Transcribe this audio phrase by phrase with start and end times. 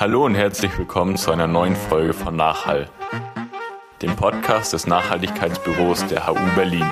[0.00, 2.88] Hallo und herzlich willkommen zu einer neuen Folge von Nachhall,
[4.00, 6.86] dem Podcast des Nachhaltigkeitsbüros der HU Berlin.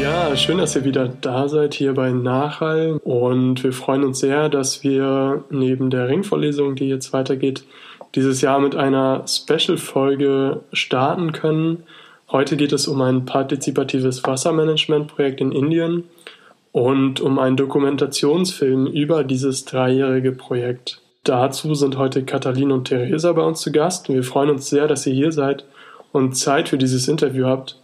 [0.00, 4.48] Ja, schön, dass ihr wieder da seid hier bei Nachhall und wir freuen uns sehr,
[4.48, 7.64] dass wir neben der Ringvorlesung, die jetzt weitergeht,
[8.14, 11.84] dieses Jahr mit einer Special-Folge starten können.
[12.30, 16.04] Heute geht es um ein partizipatives Wassermanagement-Projekt in Indien
[16.72, 21.00] und um einen Dokumentationsfilm über dieses dreijährige Projekt.
[21.24, 24.08] Dazu sind heute Katalin und Theresa bei uns zu Gast.
[24.08, 25.64] Wir freuen uns sehr, dass ihr hier seid
[26.12, 27.78] und Zeit für dieses Interview habt.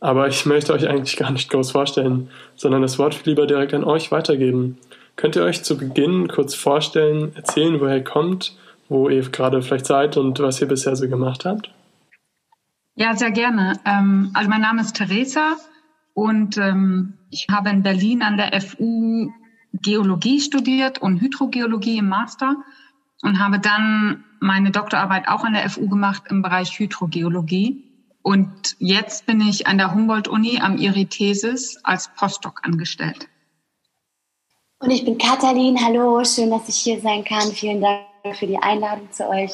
[0.00, 3.84] Aber ich möchte euch eigentlich gar nicht groß vorstellen, sondern das Wort lieber direkt an
[3.84, 4.78] euch weitergeben.
[5.16, 8.56] Könnt ihr euch zu Beginn kurz vorstellen, erzählen, woher ihr kommt
[8.88, 11.72] wo ihr gerade vielleicht seid und was ihr bisher so gemacht habt?
[12.94, 13.78] Ja, sehr gerne.
[13.84, 15.56] Ähm, also mein Name ist Theresa
[16.14, 19.30] und ähm, ich habe in Berlin an der FU
[19.72, 22.56] Geologie studiert und Hydrogeologie im Master
[23.22, 27.84] und habe dann meine Doktorarbeit auch an der FU gemacht im Bereich Hydrogeologie.
[28.22, 33.28] Und jetzt bin ich an der Humboldt-Uni am IRI-Thesis als Postdoc angestellt.
[34.78, 35.78] Und ich bin Katalin.
[35.82, 37.52] Hallo, schön, dass ich hier sein kann.
[37.52, 39.52] Vielen Dank für die Einladung zu euch.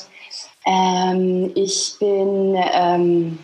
[0.66, 3.38] Ähm, ich bin, ähm,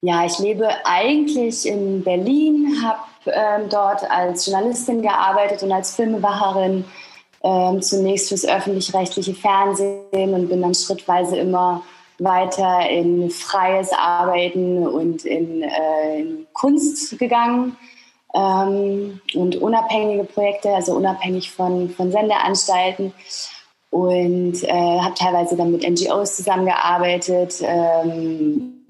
[0.00, 6.84] ja, ich lebe eigentlich in Berlin, habe ähm, dort als Journalistin gearbeitet und als Filmemacherin.
[7.44, 11.82] Ähm, zunächst fürs öffentlich-rechtliche Fernsehen und bin dann schrittweise immer
[12.20, 17.76] weiter in freies Arbeiten und in, äh, in Kunst gegangen
[18.34, 23.12] ähm, und unabhängige Projekte, also unabhängig von, von Sendeanstalten
[23.92, 28.82] und äh, habe teilweise dann mit NGOs zusammengearbeitet, ähm,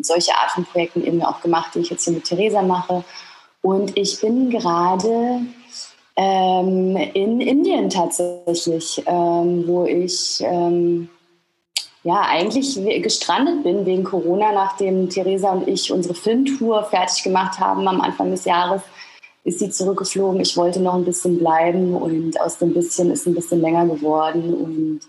[0.00, 3.04] solche Art von Projekten eben auch gemacht, die ich jetzt hier mit Theresa mache.
[3.62, 5.42] Und ich bin gerade
[6.16, 11.08] ähm, in Indien tatsächlich, ähm, wo ich ähm,
[12.02, 17.86] ja eigentlich gestrandet bin wegen Corona, nachdem Theresa und ich unsere Filmtour fertig gemacht haben
[17.86, 18.82] am Anfang des Jahres
[19.44, 20.40] ist sie zurückgeflogen.
[20.40, 24.54] Ich wollte noch ein bisschen bleiben und aus dem bisschen ist ein bisschen länger geworden.
[24.54, 25.00] Und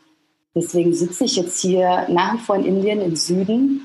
[0.56, 3.82] deswegen sitze ich jetzt hier nach wie vor in Indien im Süden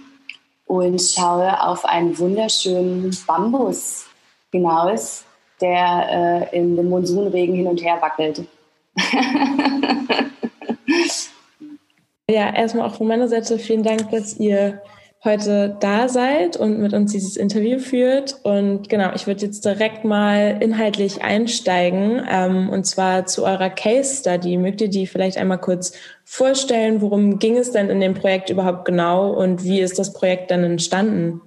[0.67, 4.07] und schaue auf einen wunderschönen Bambus
[4.51, 5.25] hinaus,
[5.61, 8.45] der äh, in dem Monsunregen hin und her wackelt.
[12.31, 14.81] ja, erstmal auch von meiner Seite vielen Dank, dass ihr
[15.25, 18.39] heute da seid und mit uns dieses Interview führt.
[18.43, 24.17] Und genau, ich würde jetzt direkt mal inhaltlich einsteigen, ähm, und zwar zu eurer Case
[24.17, 24.59] Study.
[24.59, 25.93] Mögt ihr die vielleicht einmal kurz
[26.25, 27.01] vorstellen?
[27.01, 30.63] Worum ging es denn in dem Projekt überhaupt genau und wie ist das Projekt dann
[30.63, 31.41] entstanden?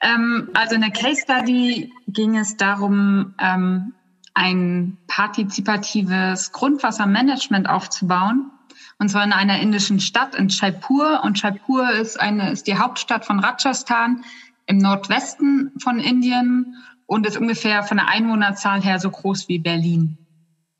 [0.00, 3.92] Ähm, also in der Case Study ging es darum, ähm,
[4.32, 8.52] ein partizipatives Grundwassermanagement aufzubauen
[8.98, 11.22] und zwar in einer indischen Stadt in Jaipur.
[11.22, 14.24] Und Jaipur ist eine, ist die Hauptstadt von Rajasthan
[14.66, 16.74] im Nordwesten von Indien
[17.06, 20.18] und ist ungefähr von der Einwohnerzahl her so groß wie Berlin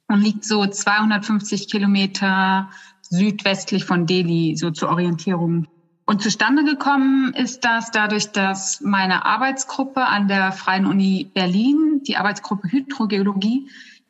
[0.08, 2.68] und liegt so 250 Kilometer
[3.02, 5.66] südwestlich von Delhi, so zur Orientierung.
[6.04, 12.16] Und zustande gekommen ist das dadurch, dass meine Arbeitsgruppe an der Freien Uni Berlin, die
[12.16, 13.68] Arbeitsgruppe Hydrogeologie,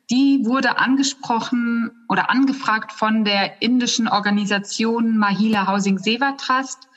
[0.09, 6.87] die wurde angesprochen oder angefragt von der indischen Organisation Mahila Housing Seva Trust.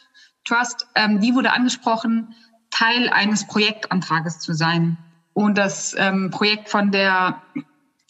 [0.45, 2.35] Trust ähm, die wurde angesprochen,
[2.71, 4.97] Teil eines Projektantrages zu sein.
[5.35, 7.43] Und das ähm, Projekt von der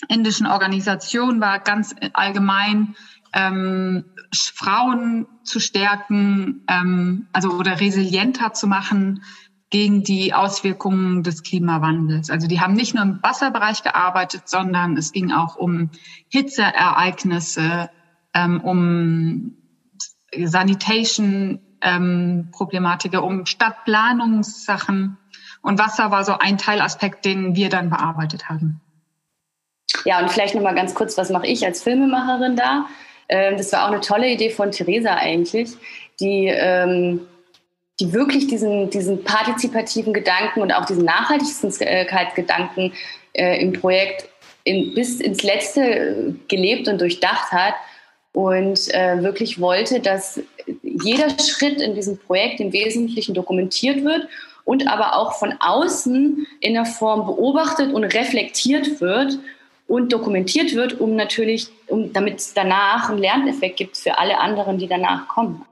[0.08, 2.96] indischen Organisation war ganz allgemein,
[3.32, 9.22] ähm, Frauen zu stärken, ähm, also oder resilienter zu machen,
[9.72, 12.28] gegen die Auswirkungen des Klimawandels.
[12.28, 15.90] Also die haben nicht nur im Wasserbereich gearbeitet, sondern es ging auch um
[16.28, 17.88] Hitzeereignisse,
[18.34, 19.56] ähm, um
[20.36, 25.16] Sanitation ähm, um Stadtplanungssachen.
[25.62, 28.82] Und Wasser war so ein Teilaspekt, den wir dann bearbeitet haben.
[30.04, 32.86] Ja, und vielleicht noch mal ganz kurz, was mache ich als Filmemacherin da?
[33.30, 35.70] Ähm, das war auch eine tolle Idee von Theresa eigentlich,
[36.20, 37.22] die ähm,
[38.00, 42.92] die wirklich diesen, diesen partizipativen Gedanken und auch diesen Nachhaltigkeitsgedanken
[43.34, 44.28] äh, im Projekt
[44.64, 47.74] in, bis ins Letzte gelebt und durchdacht hat
[48.32, 50.40] und äh, wirklich wollte, dass
[50.82, 54.26] jeder Schritt in diesem Projekt im Wesentlichen dokumentiert wird
[54.64, 59.38] und aber auch von außen in der Form beobachtet und reflektiert wird
[59.88, 64.78] und dokumentiert wird, um natürlich, um, damit es danach einen Lerneffekt gibt für alle anderen,
[64.78, 65.66] die danach kommen.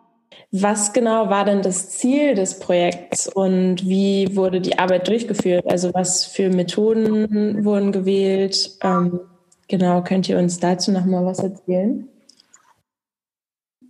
[0.53, 5.65] Was genau war denn das Ziel des Projekts und wie wurde die Arbeit durchgeführt?
[5.71, 8.77] Also was für Methoden wurden gewählt?
[8.81, 9.21] Ähm,
[9.69, 12.09] genau, könnt ihr uns dazu noch mal was erzählen?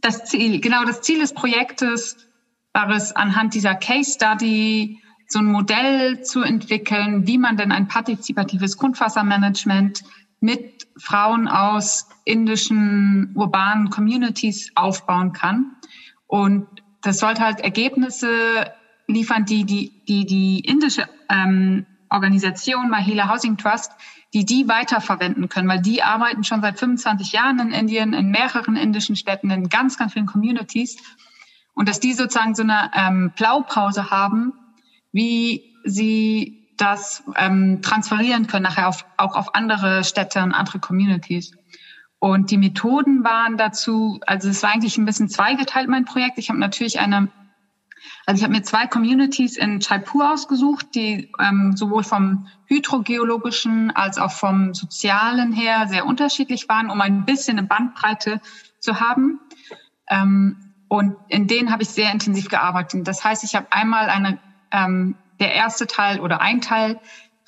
[0.02, 2.16] Das Ziel, genau, das Ziel des Projektes
[2.74, 4.98] war es, anhand dieser Case Study
[5.28, 10.02] so ein Modell zu entwickeln, wie man denn ein partizipatives Grundwassermanagement
[10.40, 15.76] mit Frauen aus indischen urbanen Communities aufbauen kann.
[16.30, 16.68] Und
[17.02, 18.72] das sollte halt Ergebnisse
[19.08, 23.90] liefern, die die, die, die indische ähm, Organisation Mahila Housing Trust,
[24.32, 28.76] die die weiterverwenden können, weil die arbeiten schon seit 25 Jahren in Indien, in mehreren
[28.76, 30.98] indischen Städten, in ganz, ganz vielen Communities.
[31.74, 34.52] Und dass die sozusagen so eine ähm, Blaupause haben,
[35.10, 41.56] wie sie das ähm, transferieren können, nachher auf, auch auf andere Städte und andere Communities.
[42.20, 46.38] Und die Methoden waren dazu, also es war eigentlich ein bisschen zweigeteilt, mein Projekt.
[46.38, 47.28] Ich habe natürlich eine,
[48.26, 54.18] also ich habe mir zwei Communities in Jaipur ausgesucht, die ähm, sowohl vom hydrogeologischen als
[54.18, 58.42] auch vom sozialen her sehr unterschiedlich waren, um ein bisschen eine Bandbreite
[58.80, 59.40] zu haben.
[60.10, 63.08] Ähm, und in denen habe ich sehr intensiv gearbeitet.
[63.08, 64.38] Das heißt, ich habe einmal eine,
[64.72, 67.00] ähm, der erste Teil oder ein Teil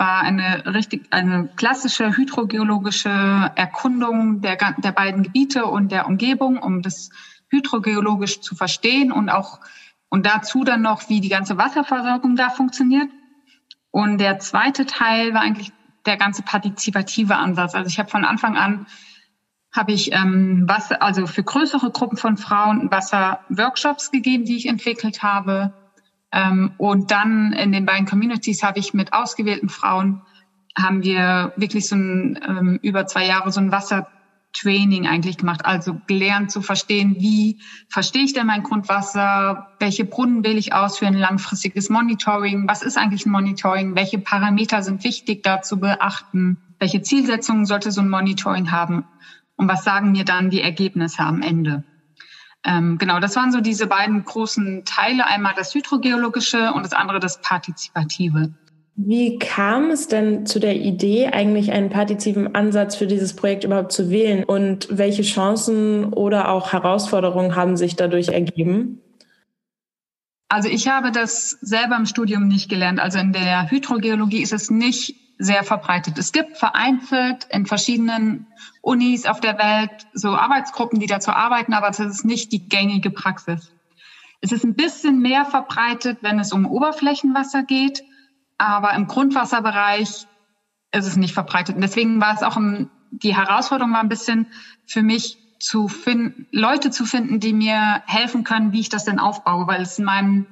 [0.02, 6.82] war eine richtig eine klassische hydrogeologische Erkundung der, der beiden Gebiete und der Umgebung, um
[6.82, 7.10] das
[7.50, 9.60] hydrogeologisch zu verstehen und auch
[10.08, 13.08] und dazu dann noch, wie die ganze Wasserversorgung da funktioniert.
[13.92, 15.72] Und der zweite Teil war eigentlich
[16.04, 17.76] der ganze partizipative Ansatz.
[17.76, 18.86] Also ich habe von Anfang an
[19.70, 25.22] habe ich ähm, Wasser, also für größere Gruppen von Frauen Wasserworkshops gegeben, die ich entwickelt
[25.22, 25.72] habe
[26.78, 30.22] und dann in den beiden Communities habe ich mit ausgewählten Frauen,
[30.76, 35.66] haben wir wirklich so ein, ähm, über zwei Jahre so ein Wassertraining eigentlich gemacht.
[35.66, 39.68] Also gelernt zu verstehen, wie verstehe ich denn mein Grundwasser?
[39.78, 42.66] Welche Brunnen wähle ich aus für ein langfristiges Monitoring?
[42.66, 43.94] Was ist eigentlich ein Monitoring?
[43.94, 46.56] Welche Parameter sind wichtig da zu beachten?
[46.78, 49.04] Welche Zielsetzungen sollte so ein Monitoring haben?
[49.56, 51.84] Und was sagen mir dann die Ergebnisse am Ende?
[52.64, 55.26] Ähm, genau, das waren so diese beiden großen Teile.
[55.26, 58.52] Einmal das hydrogeologische und das andere das partizipative.
[58.94, 63.92] Wie kam es denn zu der Idee, eigentlich einen partizipativen Ansatz für dieses Projekt überhaupt
[63.92, 64.44] zu wählen?
[64.44, 69.00] Und welche Chancen oder auch Herausforderungen haben sich dadurch ergeben?
[70.48, 73.00] Also ich habe das selber im Studium nicht gelernt.
[73.00, 76.18] Also in der Hydrogeologie ist es nicht sehr verbreitet.
[76.18, 78.46] Es gibt vereinzelt in verschiedenen
[78.80, 83.10] Unis auf der Welt so Arbeitsgruppen, die dazu arbeiten, aber das ist nicht die gängige
[83.10, 83.72] Praxis.
[84.40, 88.04] Es ist ein bisschen mehr verbreitet, wenn es um Oberflächenwasser geht,
[88.56, 90.26] aber im Grundwasserbereich
[90.92, 91.74] ist es nicht verbreitet.
[91.74, 94.46] Und deswegen war es auch im, die Herausforderung war ein bisschen
[94.86, 99.18] für mich zu finden, Leute zu finden, die mir helfen können, wie ich das denn
[99.18, 100.46] aufbaue, weil es in meinem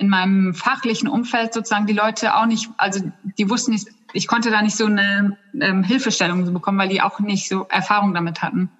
[0.00, 4.50] in meinem fachlichen Umfeld sozusagen die Leute auch nicht, also die wussten nicht, ich konnte
[4.50, 8.70] da nicht so eine ähm, Hilfestellung bekommen, weil die auch nicht so Erfahrung damit hatten.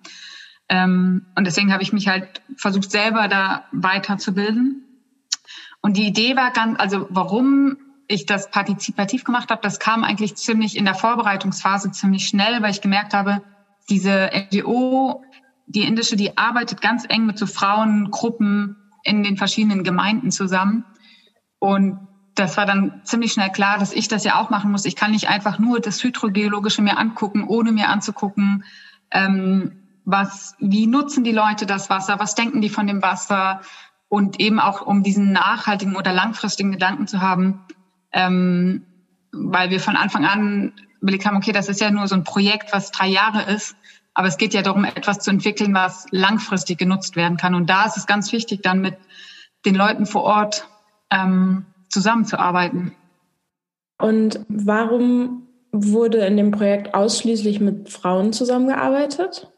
[0.69, 4.85] Ähm, und deswegen habe ich mich halt versucht, selber da weiterzubilden.
[5.81, 7.79] Und die Idee war ganz, also warum
[8.09, 12.71] ich das partizipativ gemacht habe, das kam eigentlich ziemlich in der Vorbereitungsphase ziemlich schnell, weil
[12.71, 13.43] ich gemerkt habe,
[13.91, 15.23] diese NGO,
[15.67, 20.85] die indische, die arbeitet ganz eng mit so Frauengruppen in den verschiedenen Gemeinden zusammen.
[21.59, 24.85] Und das war dann ziemlich schnell klar, dass ich das ja auch machen muss.
[24.85, 28.65] Ich kann nicht einfach nur das Hydrogeologische mir angucken, ohne mir anzugucken,
[29.11, 29.73] ähm,
[30.05, 33.61] was, wie nutzen die Leute das Wasser, was denken die von dem Wasser
[34.09, 37.61] und eben auch um diesen nachhaltigen oder langfristigen Gedanken zu haben,
[38.13, 38.87] ähm,
[39.33, 42.73] weil wir von Anfang an überlegt haben, okay, das ist ja nur so ein Projekt,
[42.73, 43.77] was drei Jahre ist,
[44.15, 47.55] aber es geht ja darum, etwas zu entwickeln, was langfristig genutzt werden kann.
[47.55, 48.97] Und da ist es ganz wichtig, dann mit
[49.65, 50.69] den Leuten vor Ort
[51.11, 52.95] ähm, zusammenzuarbeiten.
[54.01, 59.51] Und warum wurde in dem Projekt ausschließlich mit Frauen zusammengearbeitet?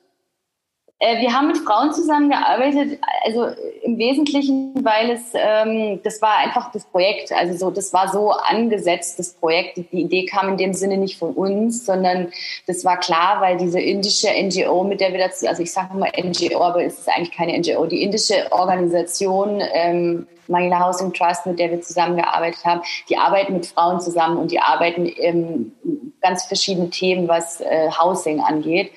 [1.02, 3.46] Äh, wir haben mit Frauen zusammengearbeitet, also
[3.82, 8.30] im Wesentlichen, weil es, ähm, das war einfach das Projekt, also so, das war so
[8.32, 9.78] angesetzt, das Projekt.
[9.78, 12.30] Die Idee kam in dem Sinne nicht von uns, sondern
[12.66, 16.12] das war klar, weil diese indische NGO, mit der wir dazu, also ich sage mal
[16.14, 21.58] NGO, aber es ist eigentlich keine NGO, die indische Organisation, ähm, Manila Housing Trust, mit
[21.58, 25.72] der wir zusammengearbeitet haben, die arbeiten mit Frauen zusammen und die arbeiten ähm,
[26.20, 28.90] ganz verschiedene Themen, was äh, Housing angeht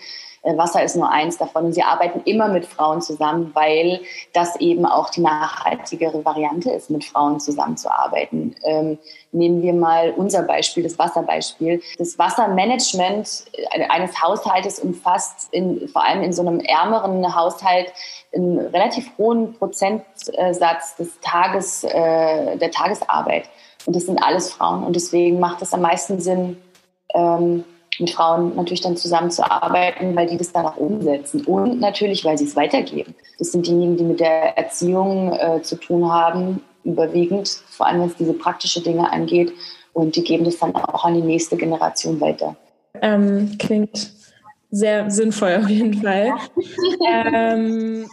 [0.43, 1.65] Wasser ist nur eins davon.
[1.65, 4.01] Und sie arbeiten immer mit Frauen zusammen, weil
[4.33, 8.55] das eben auch die nachhaltigere Variante ist, mit Frauen zusammenzuarbeiten.
[8.63, 8.97] Ähm,
[9.31, 11.81] nehmen wir mal unser Beispiel, das Wasserbeispiel.
[11.97, 13.45] Das Wassermanagement
[13.89, 17.93] eines Haushaltes umfasst in, vor allem in so einem ärmeren Haushalt
[18.35, 23.50] einen relativ hohen Prozentsatz des Tages, äh, der Tagesarbeit.
[23.85, 24.83] Und das sind alles Frauen.
[24.83, 26.57] Und deswegen macht es am meisten Sinn,
[27.13, 27.63] ähm,
[28.00, 31.45] mit Frauen natürlich dann zusammenzuarbeiten, weil die das dann auch umsetzen.
[31.45, 33.15] Und natürlich, weil sie es weitergeben.
[33.39, 38.15] Das sind diejenigen, die mit der Erziehung äh, zu tun haben, überwiegend, vor allem was
[38.15, 39.53] diese praktische Dinge angeht.
[39.93, 42.55] Und die geben das dann auch an die nächste Generation weiter.
[43.01, 44.12] Ähm, klingt
[44.71, 46.33] sehr sinnvoll auf jeden Fall.
[47.07, 48.07] ähm,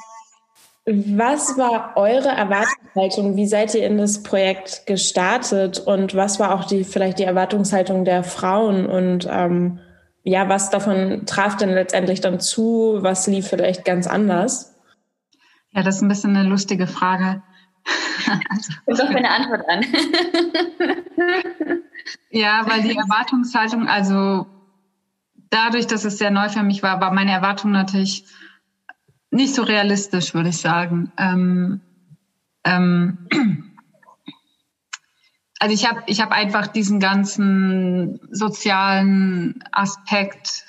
[0.92, 3.36] was war eure Erwartungshaltung?
[3.36, 8.04] Wie seid ihr in das Projekt gestartet und was war auch die vielleicht die Erwartungshaltung
[8.04, 9.78] der Frauen und ähm,
[10.22, 12.98] ja, was davon traf denn letztendlich dann zu?
[13.00, 14.74] Was lief vielleicht ganz anders?
[15.72, 17.42] Ja, das ist ein bisschen eine lustige Frage.
[18.48, 19.84] also, Kommt doch eine Antwort an.
[22.30, 24.46] ja, weil die Erwartungshaltung, also
[25.50, 28.24] dadurch, dass es sehr neu für mich war, war meine Erwartung natürlich
[29.30, 31.12] nicht so realistisch, würde ich sagen.
[31.16, 31.80] Ähm,
[32.64, 33.28] ähm,
[35.60, 40.64] also ich habe ich hab einfach diesen ganzen sozialen Aspekt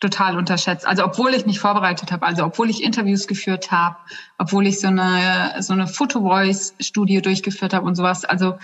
[0.00, 0.86] total unterschätzt.
[0.86, 3.96] Also obwohl ich mich vorbereitet habe, also obwohl ich Interviews geführt habe,
[4.36, 8.24] obwohl ich so eine so eine Photo Voice Studie durchgeführt habe und sowas.
[8.24, 8.58] Also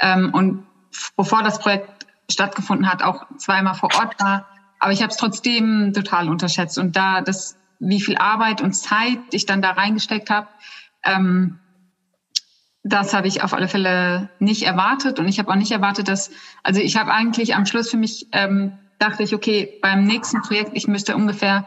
[0.00, 0.66] ähm, und
[1.16, 5.92] bevor das Projekt stattgefunden hat, auch zweimal vor Ort war, aber ich habe es trotzdem
[5.92, 10.48] total unterschätzt und da das wie viel Arbeit und Zeit ich dann da reingesteckt habe,
[11.04, 11.58] ähm,
[12.82, 15.18] das habe ich auf alle Fälle nicht erwartet.
[15.18, 16.30] Und ich habe auch nicht erwartet, dass,
[16.62, 20.70] also ich habe eigentlich am Schluss für mich, ähm, dachte ich, okay, beim nächsten Projekt,
[20.74, 21.66] ich müsste ungefähr,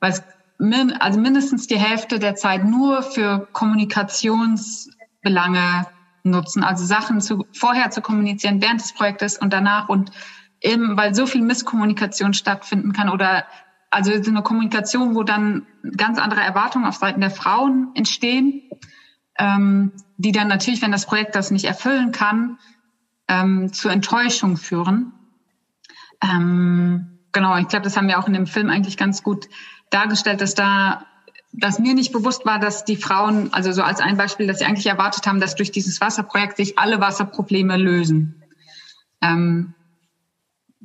[0.00, 0.14] weil
[0.58, 5.86] min, also mindestens die Hälfte der Zeit nur für Kommunikationsbelange
[6.22, 10.12] nutzen, also Sachen zu, vorher zu kommunizieren während des Projektes und danach und
[10.60, 13.44] eben, weil so viel Misskommunikation stattfinden kann oder
[13.90, 15.66] also so eine Kommunikation, wo dann
[15.96, 18.62] ganz andere Erwartungen auf Seiten der Frauen entstehen,
[19.38, 22.58] ähm, die dann natürlich, wenn das Projekt das nicht erfüllen kann,
[23.28, 25.12] ähm, zu Enttäuschung führen.
[26.22, 29.48] Ähm, genau, ich glaube, das haben wir auch in dem Film eigentlich ganz gut
[29.90, 31.06] dargestellt, dass da,
[31.52, 34.66] dass mir nicht bewusst war, dass die Frauen, also so als ein Beispiel, dass sie
[34.66, 38.42] eigentlich erwartet haben, dass durch dieses Wasserprojekt sich alle Wasserprobleme lösen.
[39.20, 39.74] Ähm,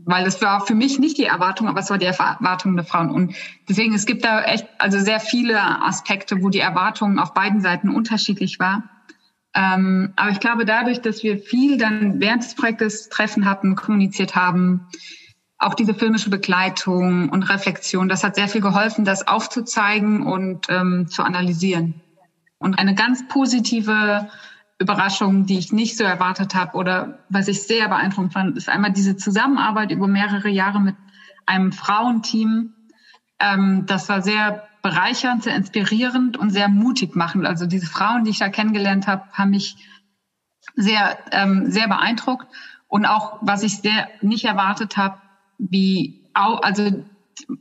[0.05, 3.09] weil das war für mich nicht die Erwartung, aber es war die Erwartung der Frauen.
[3.09, 3.35] Und
[3.67, 7.89] deswegen, es gibt da echt, also sehr viele Aspekte, wo die Erwartung auf beiden Seiten
[7.89, 8.83] unterschiedlich war.
[9.55, 14.35] Ähm, aber ich glaube, dadurch, dass wir viel dann während des Projektes Treffen hatten, kommuniziert
[14.35, 14.87] haben,
[15.57, 21.07] auch diese filmische Begleitung und Reflexion, das hat sehr viel geholfen, das aufzuzeigen und ähm,
[21.07, 22.01] zu analysieren.
[22.59, 24.29] Und eine ganz positive
[24.77, 28.91] Überraschungen, die ich nicht so erwartet habe oder was ich sehr beeindruckend fand, ist einmal
[28.91, 30.95] diese Zusammenarbeit über mehrere Jahre mit
[31.45, 32.73] einem Frauenteam.
[33.39, 37.45] Ähm, das war sehr bereichernd, sehr inspirierend und sehr mutig machend.
[37.45, 39.77] Also diese Frauen, die ich da kennengelernt habe, haben mich
[40.75, 42.47] sehr, ähm, sehr beeindruckt.
[42.87, 45.17] Und auch, was ich sehr nicht erwartet habe,
[45.57, 47.05] wie, auch, also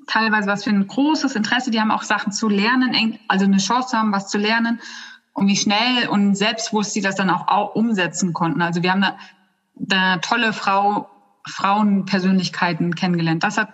[0.06, 3.96] teilweise was für ein großes Interesse, die haben auch Sachen zu lernen, also eine Chance
[3.96, 4.80] haben, was zu lernen
[5.34, 8.62] und wie schnell und selbstbewusst sie das dann auch umsetzen konnten.
[8.62, 9.18] Also wir haben da,
[9.74, 11.08] da tolle Frau,
[11.46, 13.42] Frauenpersönlichkeiten kennengelernt.
[13.42, 13.68] Das hat,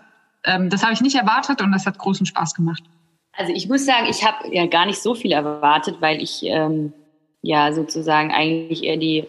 [0.44, 2.82] ähm, das habe ich nicht erwartet und das hat großen Spaß gemacht.
[3.32, 6.92] Also ich muss sagen, ich habe ja gar nicht so viel erwartet, weil ich ähm,
[7.42, 9.26] ja sozusagen eigentlich eher die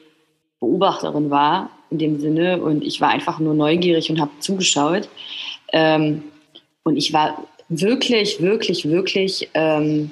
[0.59, 5.09] Beobachterin war in dem Sinne und ich war einfach nur neugierig und habe zugeschaut.
[5.73, 6.23] Ähm,
[6.83, 10.11] und ich war wirklich, wirklich, wirklich ähm,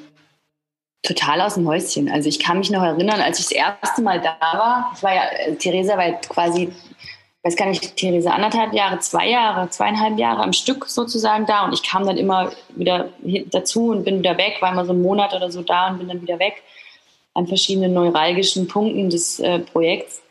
[1.03, 2.09] total aus dem Häuschen.
[2.09, 5.13] Also ich kann mich noch erinnern, als ich das erste Mal da war, ich war
[5.13, 6.71] ja, äh, Theresa war quasi,
[7.43, 11.73] weiß gar nicht, Theresa anderthalb Jahre, zwei Jahre, zweieinhalb Jahre am Stück sozusagen da und
[11.73, 13.09] ich kam dann immer wieder
[13.51, 16.09] dazu und bin wieder weg, war immer so einen Monat oder so da und bin
[16.09, 16.61] dann wieder weg
[17.33, 20.21] an verschiedenen neuralgischen Punkten des äh, Projekts.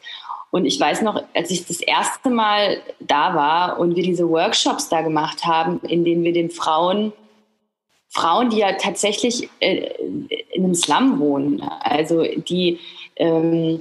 [0.50, 4.88] Und ich weiß noch, als ich das erste Mal da war und wir diese Workshops
[4.88, 7.12] da gemacht haben, in denen wir den Frauen
[8.10, 9.90] Frauen, die ja tatsächlich äh,
[10.52, 12.78] in einem Slum wohnen, also die,
[13.16, 13.80] ähm,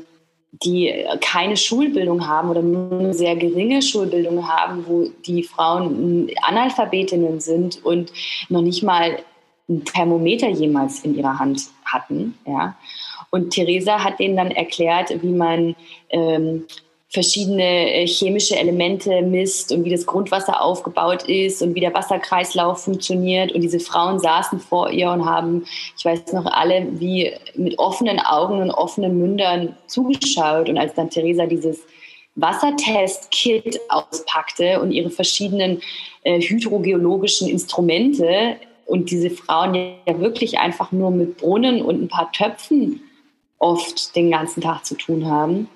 [0.51, 7.39] die keine Schulbildung haben oder nur eine sehr geringe Schulbildung haben, wo die Frauen Analphabetinnen
[7.39, 8.12] sind und
[8.50, 9.19] noch nicht mal
[9.69, 12.38] ein Thermometer jemals in ihrer Hand hatten.
[12.46, 12.75] Ja.
[13.29, 15.75] Und Theresa hat denen dann erklärt, wie man
[16.10, 16.65] ähm,
[17.10, 22.84] verschiedene äh, chemische Elemente misst und wie das Grundwasser aufgebaut ist und wie der Wasserkreislauf
[22.84, 23.54] funktioniert.
[23.54, 25.66] Und diese Frauen saßen vor ihr und haben,
[25.98, 30.68] ich weiß noch alle, wie mit offenen Augen und offenen Mündern zugeschaut.
[30.68, 31.80] Und als dann Theresa dieses
[32.36, 35.82] Wassertest-Kit auspackte und ihre verschiedenen
[36.24, 42.32] äh, hydrogeologischen Instrumente und diese Frauen ja wirklich einfach nur mit Brunnen und ein paar
[42.32, 43.02] Töpfen
[43.60, 45.68] oft den ganzen Tag zu tun haben,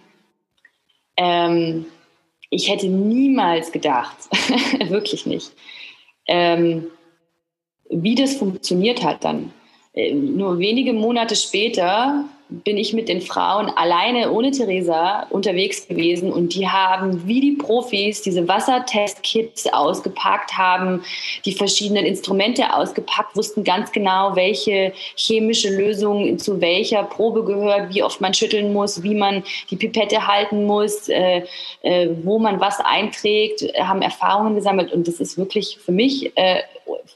[1.21, 1.85] ähm,
[2.49, 4.17] ich hätte niemals gedacht,
[4.89, 5.51] wirklich nicht,
[6.25, 6.87] ähm,
[7.89, 9.53] wie das funktioniert hat dann.
[9.93, 16.33] Äh, nur wenige Monate später bin ich mit den Frauen alleine ohne Theresa unterwegs gewesen
[16.33, 21.01] und die haben wie die Profis diese Wassertestkits ausgepackt, haben
[21.45, 28.03] die verschiedenen Instrumente ausgepackt, wussten ganz genau, welche chemische Lösung zu welcher Probe gehört, wie
[28.03, 31.43] oft man schütteln muss, wie man die Pipette halten muss, äh,
[31.83, 36.63] äh, wo man was einträgt, haben Erfahrungen gesammelt und das ist wirklich für mich äh,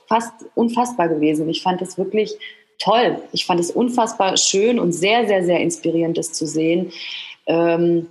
[0.07, 1.49] fast unfassbar gewesen.
[1.49, 2.37] Ich fand das wirklich
[2.79, 3.22] toll.
[3.32, 6.91] Ich fand es unfassbar schön und sehr, sehr, sehr inspirierend, das zu sehen.
[7.48, 8.08] Ähm,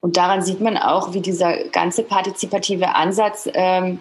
[0.00, 4.00] und daran sieht man auch, wie dieser ganze partizipative Ansatz, ähm,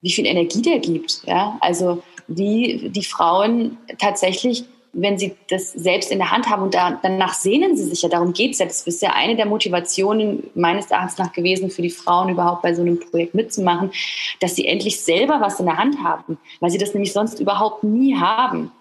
[0.00, 1.22] wie viel Energie der gibt.
[1.26, 1.56] Ja?
[1.60, 6.98] Also wie die Frauen tatsächlich, wenn sie das selbst in der Hand haben und da,
[7.02, 8.66] danach sehnen sie sich ja, darum geht es ja.
[8.66, 12.74] Das ist ja eine der Motivationen meines Erachtens nach gewesen, für die Frauen überhaupt bei
[12.74, 13.92] so einem Projekt mitzumachen,
[14.40, 17.82] dass sie endlich selber was in der Hand haben, weil sie das nämlich sonst überhaupt
[17.84, 18.72] nie haben.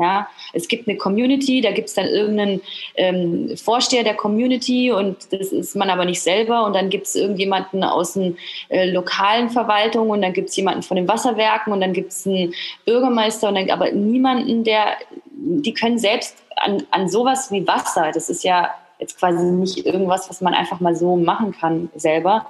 [0.00, 2.62] Ja, es gibt eine Community, da gibt es dann irgendeinen
[2.94, 7.14] ähm, Vorsteher der Community und das ist man aber nicht selber und dann gibt es
[7.14, 8.38] irgendjemanden aus den
[8.70, 12.26] äh, lokalen Verwaltungen und dann gibt es jemanden von den Wasserwerken und dann gibt es
[12.26, 12.54] einen
[12.86, 14.96] Bürgermeister und dann aber niemanden, der,
[15.32, 20.30] die können selbst an, an sowas wie Wasser, das ist ja jetzt quasi nicht irgendwas,
[20.30, 22.46] was man einfach mal so machen kann selber.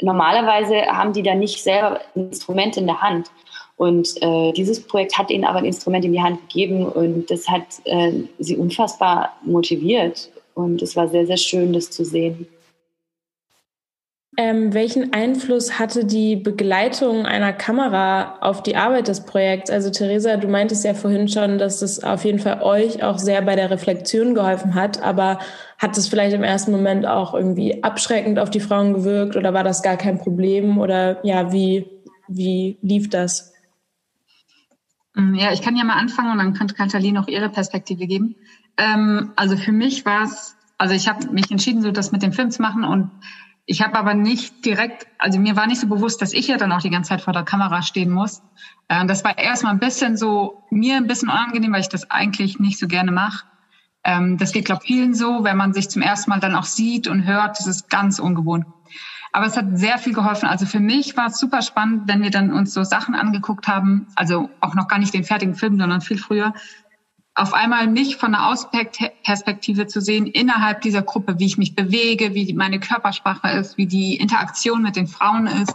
[0.00, 3.30] Normalerweise haben die da nicht selber ein Instrument in der Hand.
[3.76, 7.48] Und äh, dieses Projekt hat ihnen aber ein Instrument in die Hand gegeben und das
[7.48, 10.30] hat äh, sie unfassbar motiviert.
[10.54, 12.46] Und es war sehr, sehr schön, das zu sehen.
[14.36, 19.70] Ähm, welchen Einfluss hatte die Begleitung einer Kamera auf die Arbeit des Projekts?
[19.70, 23.42] Also Theresa, du meintest ja vorhin schon, dass es auf jeden Fall euch auch sehr
[23.42, 25.38] bei der Reflexion geholfen hat, aber
[25.78, 29.62] hat es vielleicht im ersten Moment auch irgendwie abschreckend auf die Frauen gewirkt oder war
[29.62, 31.86] das gar kein Problem oder ja, wie,
[32.26, 33.53] wie lief das?
[35.14, 38.36] Mm, ja, ich kann ja mal anfangen und dann könnte Katalin auch ihre Perspektive geben.
[38.76, 42.32] Ähm, also für mich war es, also ich habe mich entschieden, so das mit dem
[42.32, 43.10] Film zu machen und
[43.66, 46.72] ich habe aber nicht direkt, also mir war nicht so bewusst, dass ich ja dann
[46.72, 48.42] auch die ganze Zeit vor der Kamera stehen muss.
[48.88, 52.58] Äh, das war erstmal ein bisschen so, mir ein bisschen unangenehm, weil ich das eigentlich
[52.58, 53.46] nicht so gerne mache.
[54.04, 56.64] Ähm, das geht, glaube ich, vielen so, wenn man sich zum ersten Mal dann auch
[56.64, 58.66] sieht und hört, das ist ganz ungewohnt.
[59.34, 60.46] Aber es hat sehr viel geholfen.
[60.46, 64.06] Also für mich war es super spannend, wenn wir dann uns so Sachen angeguckt haben,
[64.14, 66.54] also auch noch gar nicht den fertigen Film, sondern viel früher,
[67.34, 72.32] auf einmal mich von der Außenperspektive zu sehen innerhalb dieser Gruppe, wie ich mich bewege,
[72.36, 75.74] wie meine Körpersprache ist, wie die Interaktion mit den Frauen ist.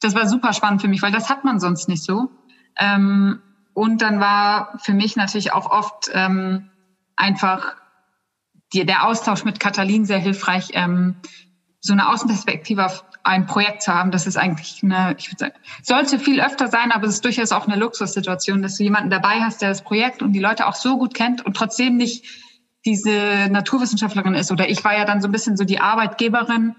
[0.00, 2.30] Das war super spannend für mich, weil das hat man sonst nicht so.
[2.78, 3.42] Ähm,
[3.74, 6.70] und dann war für mich natürlich auch oft ähm,
[7.16, 7.76] einfach
[8.72, 11.16] der Austausch mit Katalin sehr hilfreich, ähm,
[11.80, 15.54] so eine Außenperspektive auf ein Projekt zu haben, das ist eigentlich eine, ich würde sagen,
[15.82, 19.40] sollte viel öfter sein, aber es ist durchaus auch eine Luxussituation, dass du jemanden dabei
[19.40, 22.24] hast, der das Projekt und die Leute auch so gut kennt und trotzdem nicht
[22.84, 24.50] diese Naturwissenschaftlerin ist.
[24.50, 26.74] Oder ich war ja dann so ein bisschen so die Arbeitgeberin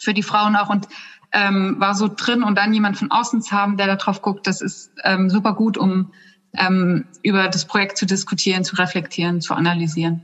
[0.00, 0.88] für die Frauen auch und
[1.32, 4.46] ähm, war so drin und dann jemand von außen zu haben, der da drauf guckt,
[4.46, 6.12] das ist ähm, super gut, um
[6.54, 10.22] ähm, über das Projekt zu diskutieren, zu reflektieren, zu analysieren.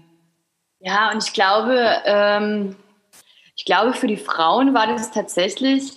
[0.80, 2.76] Ja, und ich glaube, ähm
[3.58, 5.92] ich glaube, für die Frauen war das tatsächlich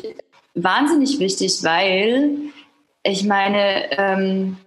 [0.56, 2.38] wahnsinnig wichtig, weil
[3.04, 4.58] ich meine, ähm,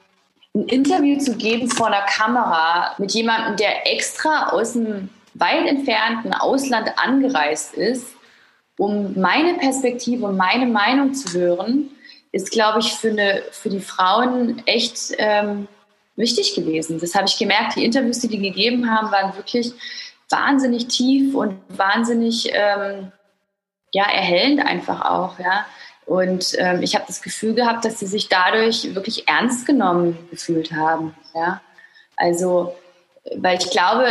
[0.54, 6.32] ein Interview zu geben vor einer Kamera mit jemandem, der extra aus dem weit entfernten
[6.32, 8.14] Ausland angereist ist,
[8.78, 11.90] um meine Perspektive und meine Meinung zu hören,
[12.30, 15.66] ist, glaube ich, für, eine, für die Frauen echt ähm,
[16.14, 17.00] wichtig gewesen.
[17.00, 17.74] Das habe ich gemerkt.
[17.74, 19.72] Die Interviews, die die gegeben haben, waren wirklich
[20.30, 23.12] wahnsinnig tief und wahnsinnig ähm,
[23.92, 25.66] ja, erhellend einfach auch, ja.
[26.06, 30.72] Und ähm, ich habe das Gefühl gehabt, dass sie sich dadurch wirklich ernst genommen gefühlt
[30.72, 31.60] haben, ja.
[32.16, 32.74] Also,
[33.36, 34.06] weil ich glaube,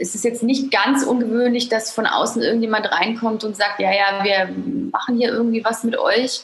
[0.00, 4.24] es ist jetzt nicht ganz ungewöhnlich, dass von außen irgendjemand reinkommt und sagt, ja, ja,
[4.24, 4.48] wir
[4.90, 6.42] machen hier irgendwie was mit euch.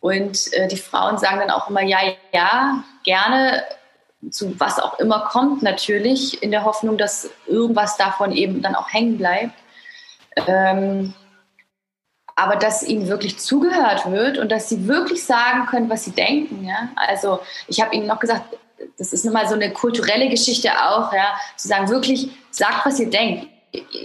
[0.00, 1.98] Und äh, die Frauen sagen dann auch immer, ja,
[2.32, 3.62] ja, gerne
[4.30, 8.92] zu was auch immer kommt, natürlich, in der Hoffnung, dass irgendwas davon eben dann auch
[8.92, 9.54] hängen bleibt.
[10.46, 11.14] Ähm,
[12.36, 16.64] aber dass ihnen wirklich zugehört wird und dass sie wirklich sagen können, was sie denken.
[16.66, 16.90] Ja?
[16.94, 18.56] Also ich habe ihnen noch gesagt,
[18.98, 23.08] das ist nochmal so eine kulturelle Geschichte auch, ja, zu sagen, wirklich, sagt, was ihr
[23.08, 23.48] denkt.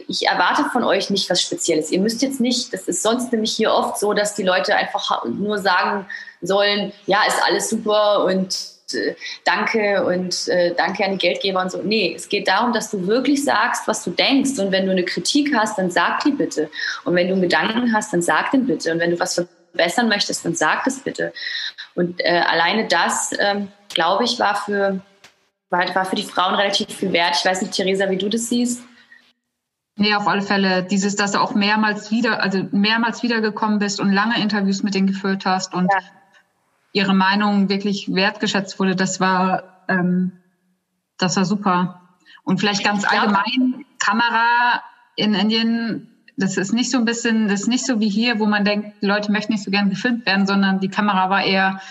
[0.07, 1.91] Ich erwarte von euch nicht was Spezielles.
[1.91, 5.25] Ihr müsst jetzt nicht, das ist sonst nämlich hier oft so, dass die Leute einfach
[5.25, 6.07] nur sagen
[6.41, 8.57] sollen, ja, ist alles super und
[8.93, 11.81] äh, danke und äh, danke an die Geldgeber und so.
[11.81, 14.57] Nee, es geht darum, dass du wirklich sagst, was du denkst.
[14.59, 16.69] Und wenn du eine Kritik hast, dann sag die bitte.
[17.03, 18.91] Und wenn du einen Gedanken hast, dann sag den bitte.
[18.91, 21.33] Und wenn du was verbessern möchtest, dann sag das bitte.
[21.95, 25.01] Und äh, alleine das, ähm, glaube ich, war für,
[25.69, 27.35] war, war für die Frauen relativ viel wert.
[27.37, 28.83] Ich weiß nicht, Theresa, wie du das siehst.
[29.97, 30.83] Nee, auf alle Fälle.
[30.83, 35.07] Dieses, dass du auch mehrmals wieder, also mehrmals wiedergekommen bist und lange Interviews mit denen
[35.07, 35.99] geführt hast und ja
[36.93, 40.33] ihre Meinung wirklich wertgeschätzt wurde, das war, ähm,
[41.17, 42.01] das war super.
[42.43, 44.81] Und vielleicht ganz allgemein, Kamera
[45.15, 48.45] in Indien, das ist nicht so ein bisschen, das ist nicht so wie hier, wo
[48.45, 51.81] man denkt, die Leute möchten nicht so gern gefilmt werden, sondern die Kamera war eher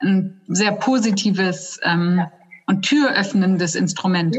[0.00, 2.22] ein sehr positives ähm,
[2.66, 4.36] und türöffnendes Instrument.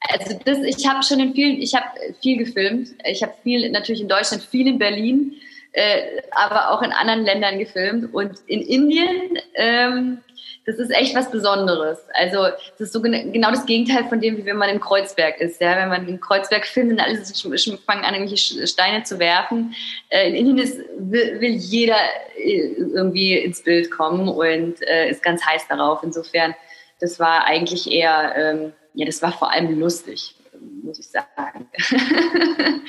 [0.00, 1.86] Also das, ich habe schon in vielen, ich habe
[2.22, 2.90] viel gefilmt.
[3.04, 5.32] Ich habe viel natürlich in Deutschland, viel in Berlin
[5.72, 8.12] äh, aber auch in anderen Ländern gefilmt.
[8.12, 10.18] Und in Indien, ähm,
[10.66, 11.98] das ist echt was Besonderes.
[12.14, 15.40] Also das ist so gen genau das Gegenteil von dem, wie wenn man in Kreuzberg
[15.40, 15.60] ist.
[15.60, 15.76] Ja?
[15.76, 19.74] Wenn man in Kreuzberg filmt und alle fangen an, irgendwelche Steine zu werfen.
[20.08, 21.98] Äh, in Indien ist, will, will, jeder
[22.36, 26.02] äh, irgendwie ins Bild kommen und äh, ist ganz heiß darauf.
[26.02, 26.54] Insofern,
[27.00, 30.34] das war eigentlich eher, ähm, ja, das war vor allem lustig,
[30.82, 31.68] muss ich sagen.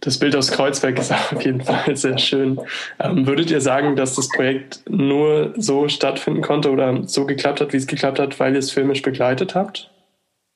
[0.00, 2.60] Das Bild aus Kreuzberg ist auf jeden Fall sehr schön.
[3.00, 7.72] Ähm, würdet ihr sagen, dass das Projekt nur so stattfinden konnte oder so geklappt hat,
[7.72, 9.90] wie es geklappt hat, weil ihr es filmisch begleitet habt?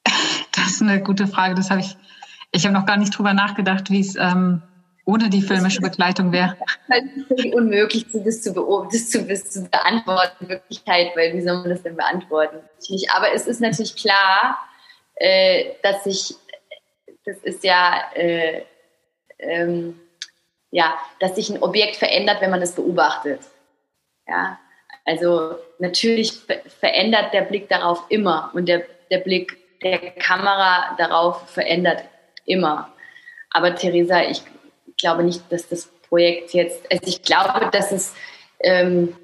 [0.54, 1.54] Das ist eine gute Frage.
[1.54, 1.96] Das habe ich.
[2.52, 4.62] Ich habe noch gar nicht drüber nachgedacht, wie es ähm,
[5.04, 6.56] ohne die filmische Begleitung wäre.
[6.88, 8.52] Es ist völlig unmöglich, das zu,
[8.92, 12.58] das zu, das zu beantworten, in Wirklichkeit, weil wie soll man das denn beantworten?
[13.14, 14.58] Aber es ist natürlich klar,
[15.14, 16.34] äh, dass ich,
[17.24, 18.62] das ist ja äh,
[19.42, 20.00] ähm,
[20.70, 23.40] ja, dass sich ein Objekt verändert, wenn man es beobachtet.
[24.26, 24.58] Ja,
[25.04, 26.32] also natürlich
[26.80, 32.04] verändert der Blick darauf immer und der, der Blick der Kamera darauf verändert
[32.44, 32.92] immer.
[33.50, 34.42] Aber Theresa, ich
[34.96, 38.14] glaube nicht, dass das Projekt jetzt, also ich glaube, dass es,
[38.60, 39.16] ähm,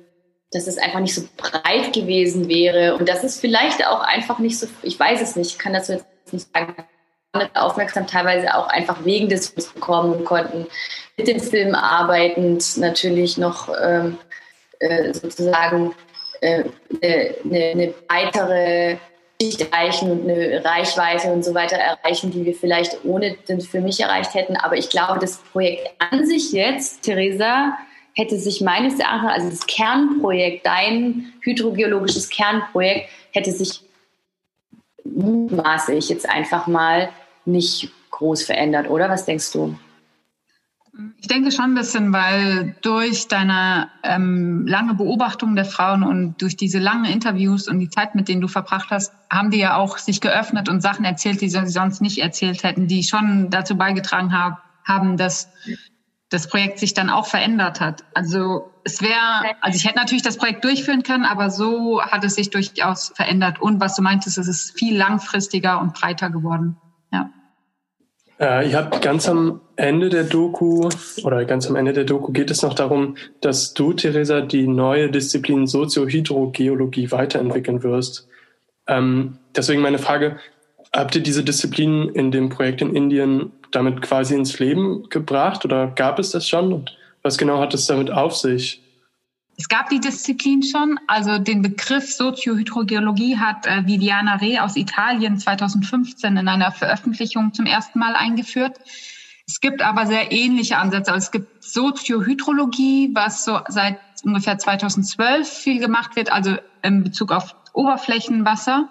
[0.50, 4.58] dass es einfach nicht so breit gewesen wäre und dass es vielleicht auch einfach nicht
[4.58, 6.74] so, ich weiß es nicht, ich kann das jetzt nicht sagen,
[7.54, 10.66] aufmerksam teilweise auch einfach wegen des Films bekommen und konnten
[11.16, 14.18] mit dem Film arbeitend natürlich noch ähm,
[14.78, 15.94] äh, sozusagen
[16.40, 16.64] äh,
[17.02, 18.96] eine, eine weitere
[19.40, 23.84] Schicht erreichen und eine Reichweite und so weiter erreichen, die wir vielleicht ohne den Film
[23.84, 24.56] nicht erreicht hätten.
[24.56, 27.76] Aber ich glaube, das Projekt an sich jetzt, Theresa,
[28.14, 33.80] hätte sich meines Erachtens, also das Kernprojekt, dein hydrogeologisches Kernprojekt, hätte sich
[35.14, 37.10] maße ich jetzt einfach mal
[37.44, 39.08] nicht groß verändert, oder?
[39.08, 39.78] Was denkst du?
[41.20, 46.56] Ich denke schon ein bisschen, weil durch deine ähm, lange Beobachtung der Frauen und durch
[46.56, 49.98] diese langen Interviews und die Zeit, mit denen du verbracht hast, haben die ja auch
[49.98, 54.32] sich geöffnet und Sachen erzählt, die sie sonst nicht erzählt hätten, die schon dazu beigetragen
[54.32, 55.50] haben dass
[56.30, 58.04] das Projekt sich dann auch verändert hat.
[58.14, 62.34] Also es wäre, also ich hätte natürlich das Projekt durchführen können, aber so hat es
[62.34, 63.60] sich durchaus verändert.
[63.60, 66.76] Und was du meintest, es ist viel langfristiger und breiter geworden.
[67.12, 67.30] Ja.
[68.38, 70.88] Äh, ihr habt ganz am Ende der Doku
[71.24, 75.10] oder ganz am Ende der Doku geht es noch darum, dass du, Theresa, die neue
[75.10, 78.28] Disziplin Soziohydrogeologie weiterentwickeln wirst.
[78.86, 80.38] Ähm, deswegen meine Frage,
[80.92, 85.88] habt ihr diese Disziplin in dem Projekt in Indien damit quasi ins Leben gebracht oder
[85.88, 86.72] gab es das schon?
[86.72, 88.82] Und was genau hat es damit auf sich?
[89.56, 95.36] Es gab die Disziplin schon, also den Begriff Soziohydrogeologie hat äh, Viviana Re aus Italien
[95.36, 98.78] 2015 in einer Veröffentlichung zum ersten Mal eingeführt.
[99.48, 101.12] Es gibt aber sehr ähnliche Ansätze.
[101.12, 107.32] Also es gibt Soziohydrologie, was so seit ungefähr 2012 viel gemacht wird, also in Bezug
[107.32, 108.88] auf Oberflächenwasser.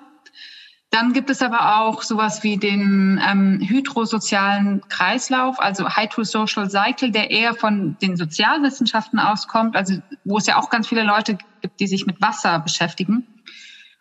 [0.89, 7.29] Dann gibt es aber auch sowas wie den ähm, hydrosozialen Kreislauf, also Hydrosocial Cycle, der
[7.29, 11.87] eher von den Sozialwissenschaften auskommt, also wo es ja auch ganz viele Leute gibt, die
[11.87, 13.27] sich mit Wasser beschäftigen.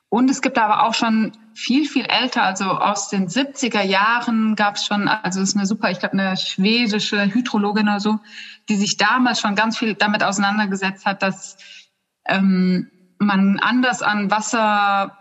[0.09, 4.77] Und es gibt aber auch schon viel, viel älter, also aus den 70er Jahren gab
[4.77, 8.20] es schon, also es ist eine super, ich glaube, eine schwedische Hydrologin oder so,
[8.68, 11.57] die sich damals schon ganz viel damit auseinandergesetzt hat, dass
[12.27, 15.16] ähm, man anders an Wasser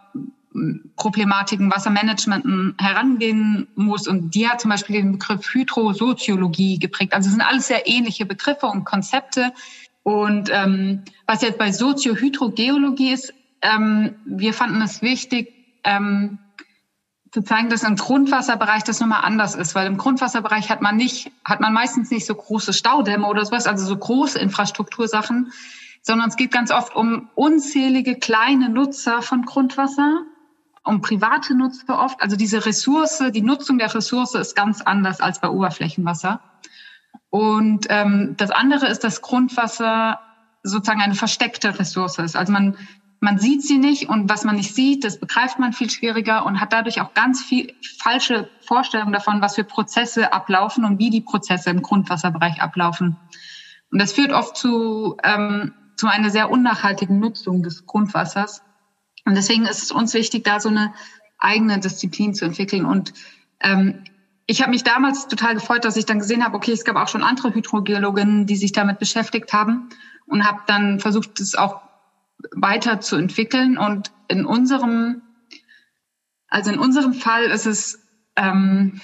[0.95, 4.07] Problematiken, Wassermanagement herangehen muss.
[4.07, 7.13] Und die hat zum Beispiel den Begriff Hydrosoziologie geprägt.
[7.13, 9.53] Also es sind alles sehr ähnliche Begriffe und Konzepte.
[10.03, 16.39] Und ähm, was jetzt bei Soziohydrogeologie ist, ähm, wir fanden es wichtig, ähm,
[17.31, 21.31] zu zeigen, dass im Grundwasserbereich das nochmal anders ist, weil im Grundwasserbereich hat man nicht,
[21.43, 25.51] hat man meistens nicht so große Staudämme oder sowas, also so große Infrastruktursachen,
[26.01, 30.21] sondern es geht ganz oft um unzählige kleine Nutzer von Grundwasser,
[30.85, 32.21] um private Nutzer oft.
[32.21, 36.39] Also diese Ressource, die Nutzung der Ressource ist ganz anders als bei Oberflächenwasser.
[37.29, 40.19] Und ähm, das andere ist, dass Grundwasser
[40.63, 42.35] sozusagen eine versteckte Ressource ist.
[42.35, 42.77] Also man
[43.25, 46.59] man sieht sie nicht und was man nicht sieht, das begreift man viel schwieriger und
[46.59, 51.21] hat dadurch auch ganz viel falsche Vorstellungen davon, was für Prozesse ablaufen und wie die
[51.21, 53.17] Prozesse im Grundwasserbereich ablaufen.
[53.91, 58.61] Und das führt oft zu, ähm, zu einer sehr unnachhaltigen Nutzung des Grundwassers.
[59.25, 60.93] Und deswegen ist es uns wichtig, da so eine
[61.37, 62.85] eigene Disziplin zu entwickeln.
[62.85, 63.13] Und
[63.59, 64.03] ähm,
[64.47, 67.07] ich habe mich damals total gefreut, dass ich dann gesehen habe, okay, es gab auch
[67.07, 69.89] schon andere Hydrogeologinnen, die sich damit beschäftigt haben
[70.27, 71.81] und habe dann versucht, es auch
[72.51, 73.77] weiterzuentwickeln.
[73.77, 75.23] Und in unserem,
[76.47, 77.99] also in unserem Fall ist es
[78.35, 79.01] ähm,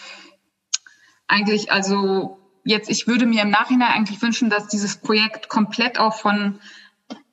[1.28, 6.16] eigentlich, also jetzt, ich würde mir im Nachhinein eigentlich wünschen, dass dieses Projekt komplett auch
[6.16, 6.60] von,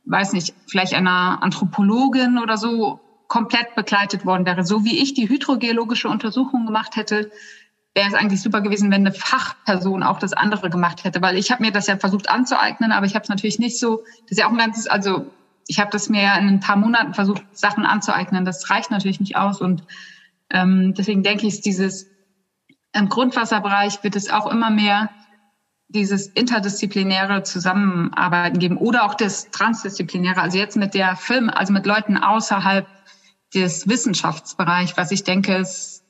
[0.09, 4.65] weiß nicht, vielleicht einer Anthropologin oder so komplett begleitet worden wäre.
[4.65, 7.31] So wie ich die hydrogeologische Untersuchung gemacht hätte,
[7.95, 11.51] wäre es eigentlich super gewesen, wenn eine Fachperson auch das andere gemacht hätte, weil ich
[11.51, 14.39] habe mir das ja versucht anzueignen, aber ich habe es natürlich nicht so, das ist
[14.39, 15.27] ja auch ein ganzes, also
[15.69, 18.45] ich habe das mir in ein paar Monaten versucht, Sachen anzueignen.
[18.45, 19.61] Das reicht natürlich nicht aus.
[19.61, 19.85] Und
[20.51, 22.07] ähm, deswegen denke ich, dieses
[22.95, 25.11] im Grundwasserbereich wird es auch immer mehr
[25.89, 30.41] dieses interdisziplinäre Zusammenarbeiten geben oder auch das transdisziplinäre.
[30.41, 32.87] Also jetzt mit der Film, also mit Leuten außerhalb
[33.55, 36.05] des Wissenschaftsbereichs, was ich denke, ist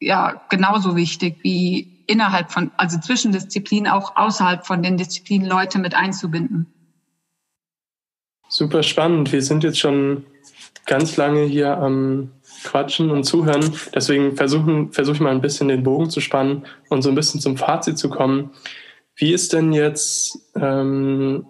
[0.00, 5.78] ja genauso wichtig wie innerhalb von, also zwischen Disziplinen auch außerhalb von den Disziplinen Leute
[5.78, 6.66] mit einzubinden.
[8.48, 9.32] Super spannend.
[9.32, 10.26] Wir sind jetzt schon
[10.84, 12.32] ganz lange hier am
[12.64, 13.72] Quatschen und Zuhören.
[13.94, 17.40] Deswegen versuchen, versuche ich mal ein bisschen den Bogen zu spannen und so ein bisschen
[17.40, 18.50] zum Fazit zu kommen.
[19.16, 21.46] Wie ist denn jetzt ähm,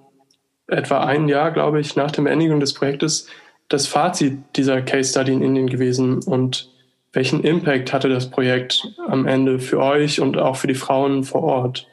[0.66, 3.28] etwa ein Jahr, glaube ich, nach der Beendigung des Projektes
[3.68, 6.70] das Fazit dieser Case Study in Indien gewesen und
[7.12, 11.42] welchen Impact hatte das Projekt am Ende für euch und auch für die Frauen vor
[11.42, 11.86] Ort?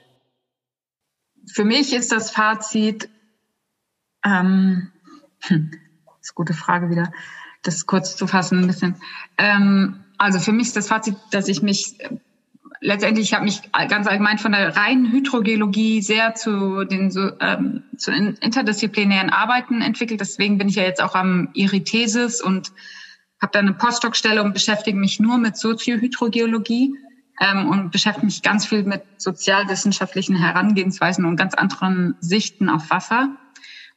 [1.52, 3.10] Für mich ist das Fazit,
[4.26, 4.92] ähm,
[5.42, 7.12] hm, das ist eine gute Frage wieder,
[7.64, 8.96] das kurz zu fassen ein bisschen.
[9.38, 11.98] Ähm, also für mich ist das Fazit, dass ich mich
[12.82, 17.84] letztendlich, ich habe mich ganz allgemein von der reinen Hydrogeologie sehr zu den so, ähm,
[17.98, 20.22] zu interdisziplinären Arbeiten entwickelt.
[20.22, 22.72] Deswegen bin ich ja jetzt auch am Irithesis und
[23.42, 26.94] habe da eine Postdoc-Stelle und beschäftige mich nur mit Soziohydrogeologie
[27.40, 33.30] ähm, und beschäftige mich ganz viel mit sozialwissenschaftlichen Herangehensweisen und ganz anderen Sichten auf Wasser.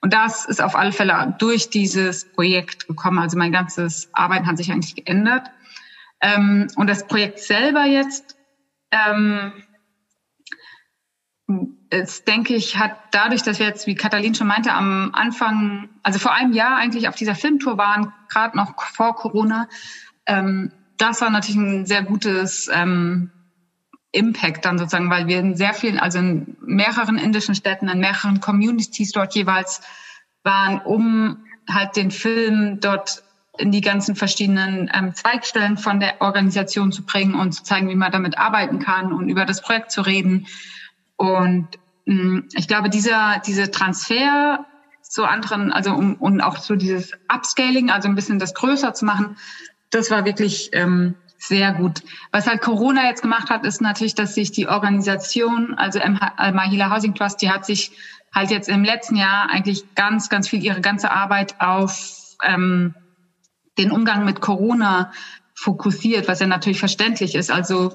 [0.01, 3.21] Und das ist auf alle Fälle durch dieses Projekt gekommen.
[3.21, 5.49] Also mein ganzes Arbeiten hat sich eigentlich geändert.
[6.21, 8.37] Ähm, und das Projekt selber jetzt,
[8.93, 9.53] ähm,
[11.91, 16.19] es denke ich, hat dadurch, dass wir jetzt, wie Katalin schon meinte, am Anfang, also
[16.19, 19.69] vor einem Jahr eigentlich auf dieser Filmtour waren, gerade noch vor Corona,
[20.27, 23.31] ähm, das war natürlich ein sehr gutes ähm,
[24.13, 28.41] Impact dann sozusagen, weil wir in sehr vielen, also in mehreren indischen Städten, in mehreren
[28.41, 29.81] Communities dort jeweils
[30.45, 33.23] waren, um halt den Film dort
[33.59, 37.95] in die ganzen verschiedenen ähm, Zweigstellen von der Organisation zu bringen und zu zeigen, wie
[37.95, 40.47] man damit arbeiten kann und über das Projekt zu reden.
[41.17, 41.69] Und
[42.07, 44.65] mh, mm, ich glaube, dieser, diese Transfer
[45.03, 49.05] zu anderen, also um, und auch so dieses Upscaling, also ein bisschen das größer zu
[49.05, 49.37] machen,
[49.91, 52.03] das war wirklich ähm, sehr gut.
[52.31, 57.15] Was halt Corona jetzt gemacht hat, ist natürlich, dass sich die Organisation, also Mahila Housing
[57.15, 57.93] Trust, die hat sich
[58.33, 62.95] halt jetzt im letzten Jahr eigentlich ganz, ganz viel ihre ganze Arbeit auf ähm,
[63.79, 65.13] den Umgang mit Corona
[65.55, 67.51] fokussiert, was ja natürlich verständlich ist.
[67.51, 67.95] Also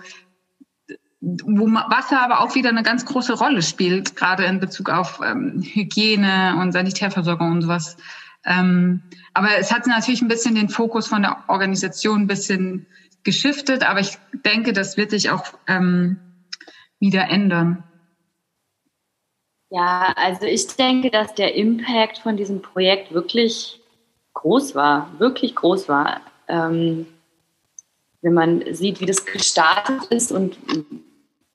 [1.19, 5.61] wo Wasser aber auch wieder eine ganz große Rolle spielt, gerade in Bezug auf ähm,
[5.63, 7.97] Hygiene und Sanitärversorgung und sowas.
[8.45, 9.01] Ähm,
[9.33, 12.85] aber es hat natürlich ein bisschen den Fokus von der Organisation ein bisschen
[13.23, 16.19] geschiftet, aber ich denke, das wird sich auch ähm,
[16.99, 17.83] wieder ändern.
[19.69, 23.81] Ja, also ich denke, dass der Impact von diesem Projekt wirklich
[24.37, 26.21] groß war, wirklich groß war.
[26.47, 27.07] Ähm,
[28.21, 30.57] wenn man sieht, wie das gestartet ist und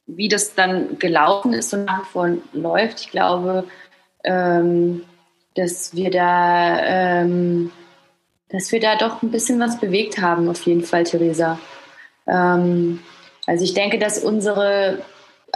[0.07, 3.65] wie das dann gelaufen ist und nach wie vor läuft, ich glaube,
[4.25, 5.05] ähm,
[5.55, 6.79] dass wir da
[7.23, 7.71] ähm,
[8.49, 11.59] dass wir da doch ein bisschen was bewegt haben, auf jeden Fall, Theresa.
[12.27, 13.01] Ähm,
[13.47, 14.99] also ich denke, dass unsere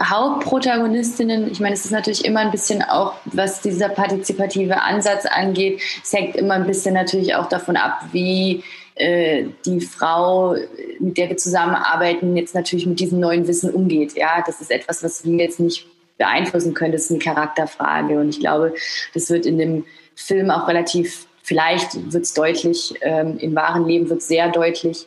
[0.01, 5.81] Hauptprotagonistinnen, ich meine, es ist natürlich immer ein bisschen auch, was dieser partizipative Ansatz angeht,
[6.03, 8.63] es hängt immer ein bisschen natürlich auch davon ab, wie
[8.95, 10.55] äh, die Frau,
[10.99, 14.15] mit der wir zusammenarbeiten, jetzt natürlich mit diesem neuen Wissen umgeht.
[14.15, 16.91] Ja, das ist etwas, was wir jetzt nicht beeinflussen können.
[16.91, 18.19] Das ist eine Charakterfrage.
[18.19, 18.73] Und ich glaube,
[19.13, 24.09] das wird in dem Film auch relativ, vielleicht wird es deutlich, ähm, im wahren Leben
[24.09, 25.05] wird es sehr deutlich,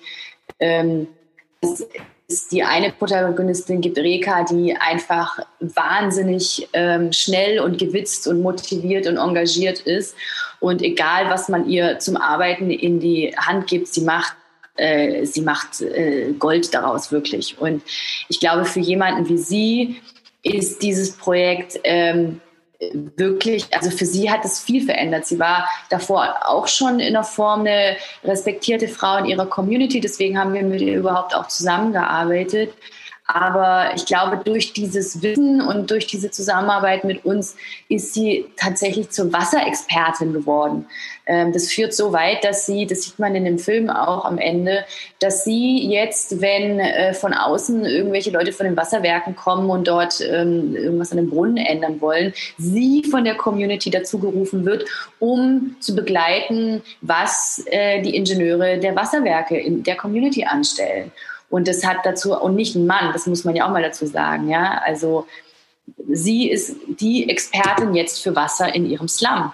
[0.60, 1.08] ähm,
[2.32, 9.06] es die eine Protagonistin gibt, Reka, die einfach wahnsinnig ähm, schnell und gewitzt und motiviert
[9.06, 10.14] und engagiert ist.
[10.60, 14.36] Und egal, was man ihr zum Arbeiten in die Hand gibt, sie macht
[14.76, 17.58] äh, sie macht äh, Gold daraus wirklich.
[17.58, 17.82] Und
[18.28, 20.00] ich glaube, für jemanden wie sie
[20.42, 22.40] ist dieses Projekt ähm,
[23.16, 25.26] wirklich, also für sie hat es viel verändert.
[25.26, 30.38] Sie war davor auch schon in der Form eine respektierte Frau in ihrer Community, deswegen
[30.38, 32.72] haben wir mit ihr überhaupt auch zusammengearbeitet.
[33.32, 37.56] Aber ich glaube, durch dieses Wissen und durch diese Zusammenarbeit mit uns
[37.88, 40.86] ist sie tatsächlich zur Wasserexpertin geworden.
[41.26, 44.38] Ähm, das führt so weit, dass sie, das sieht man in dem Film auch am
[44.38, 44.84] Ende,
[45.20, 50.20] dass sie jetzt, wenn äh, von außen irgendwelche Leute von den Wasserwerken kommen und dort
[50.20, 54.86] ähm, irgendwas an dem Brunnen ändern wollen, sie von der Community dazu gerufen wird,
[55.20, 61.12] um zu begleiten, was äh, die Ingenieure der Wasserwerke in der Community anstellen.
[61.50, 64.06] Und das hat dazu, und nicht ein Mann, das muss man ja auch mal dazu
[64.06, 64.80] sagen, ja.
[64.84, 65.26] Also
[66.08, 69.52] sie ist die Expertin jetzt für Wasser in ihrem Slum.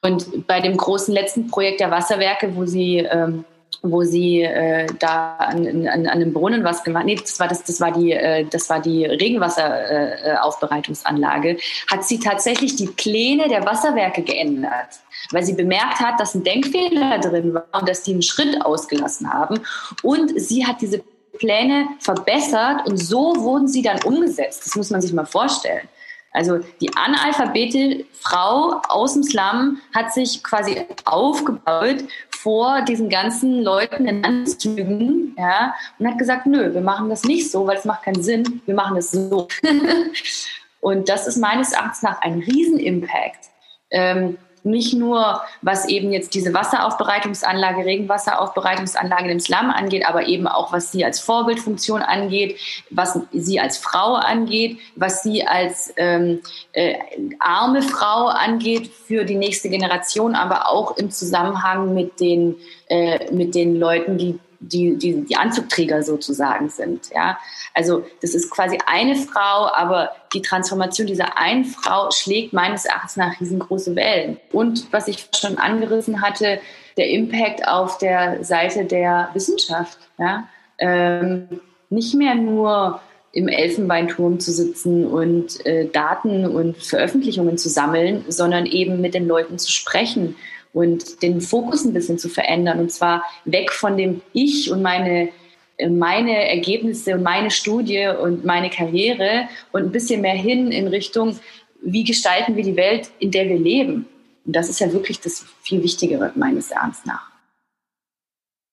[0.00, 3.44] Und bei dem großen letzten Projekt der Wasserwerke, wo sie, ähm,
[3.82, 7.64] wo sie äh, da an, an, an einem Brunnen was gemacht, nee, das war das,
[7.64, 11.58] das war die, äh, das war die Regenwasseraufbereitungsanlage, äh,
[11.90, 15.00] hat sie tatsächlich die Pläne der Wasserwerke geändert,
[15.32, 19.32] weil sie bemerkt hat, dass ein Denkfehler drin war und dass die einen Schritt ausgelassen
[19.32, 19.60] haben.
[20.02, 21.02] Und sie hat diese
[21.38, 24.66] Pläne verbessert und so wurden sie dann umgesetzt.
[24.66, 25.88] Das muss man sich mal vorstellen.
[26.34, 34.06] Also die analphabete Frau aus dem Slum hat sich quasi aufgebaut vor diesen ganzen Leuten
[34.06, 38.02] in Anzügen ja, und hat gesagt, nö, wir machen das nicht so, weil es macht
[38.02, 39.46] keinen Sinn, wir machen das so.
[40.80, 43.48] und das ist meines Erachtens nach ein Riesenimpact.
[43.90, 50.72] Ähm, nicht nur, was eben jetzt diese Wasseraufbereitungsanlage, Regenwasseraufbereitungsanlage im Slum angeht, aber eben auch,
[50.72, 52.58] was sie als Vorbildfunktion angeht,
[52.90, 56.40] was sie als Frau angeht, was sie als ähm,
[56.72, 56.94] äh,
[57.38, 62.56] arme Frau angeht für die nächste Generation, aber auch im Zusammenhang mit den,
[62.88, 67.10] äh, mit den Leuten, die die, die, die Anzugträger sozusagen sind.
[67.14, 67.38] Ja?
[67.74, 73.16] Also das ist quasi eine Frau, aber die Transformation dieser einen Frau schlägt meines Erachtens
[73.16, 74.38] nach riesengroße Wellen.
[74.52, 76.60] Und was ich schon angerissen hatte,
[76.96, 79.98] der Impact auf der Seite der Wissenschaft.
[80.18, 80.48] Ja?
[80.78, 83.00] Ähm, nicht mehr nur
[83.32, 89.26] im Elfenbeinturm zu sitzen und äh, Daten und Veröffentlichungen zu sammeln, sondern eben mit den
[89.26, 90.36] Leuten zu sprechen
[90.74, 92.80] und den Fokus ein bisschen zu verändern.
[92.80, 95.30] Und zwar weg von dem Ich und meine,
[95.78, 100.88] äh, meine Ergebnisse und meine Studie und meine Karriere und ein bisschen mehr hin in
[100.88, 101.38] Richtung,
[101.80, 104.06] wie gestalten wir die Welt, in der wir leben.
[104.44, 107.30] Und das ist ja wirklich das viel Wichtigere meines Erachtens nach.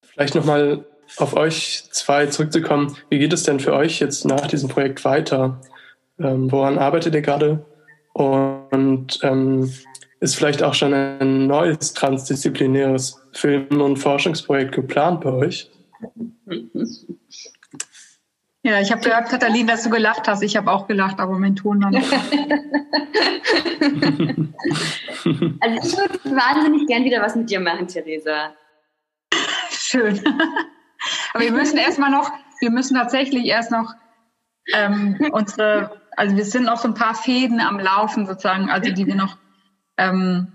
[0.04, 0.84] Vielleicht nochmal
[1.18, 2.98] auf euch zwei zurückzukommen.
[3.10, 5.62] Wie geht es denn für euch jetzt nach diesem Projekt weiter?
[6.20, 7.66] Ähm, woran arbeitet ihr gerade?
[8.14, 9.72] Und ähm,
[10.22, 15.70] ist vielleicht auch schon ein neues transdisziplinäres Film- und Forschungsprojekt geplant bei euch?
[18.64, 20.44] Ja, ich habe gehört, Katalin, dass du gelacht hast.
[20.44, 21.96] Ich habe auch gelacht, aber mein Ton dann.
[21.96, 22.12] also
[25.82, 28.54] ich würde wahnsinnig gern wieder was mit dir machen, Theresa.
[29.72, 30.22] Schön.
[31.34, 33.96] aber wir müssen erstmal noch, wir müssen tatsächlich erst noch
[34.76, 39.08] ähm, unsere, also wir sind noch so ein paar Fäden am Laufen sozusagen, also die
[39.08, 39.41] wir noch
[39.98, 40.52] ähm,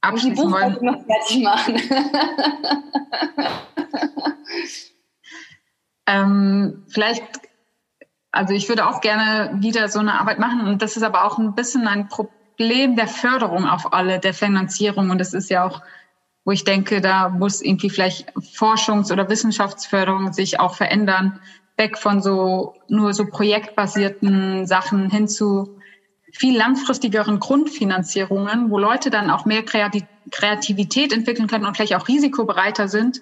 [0.00, 0.78] abschließen die wollen.
[0.80, 1.80] noch fertig machen.
[6.06, 7.24] ähm, vielleicht,
[8.30, 11.38] also ich würde auch gerne wieder so eine Arbeit machen und das ist aber auch
[11.38, 15.82] ein bisschen ein Problem der Förderung auf alle, der Finanzierung und das ist ja auch
[16.44, 21.40] wo ich denke, da muss irgendwie vielleicht Forschungs- oder Wissenschaftsförderung sich auch verändern,
[21.76, 25.78] weg von so nur so projektbasierten Sachen hin zu
[26.32, 32.88] viel langfristigeren Grundfinanzierungen, wo Leute dann auch mehr Kreativität entwickeln können und vielleicht auch risikobereiter
[32.88, 33.20] sind,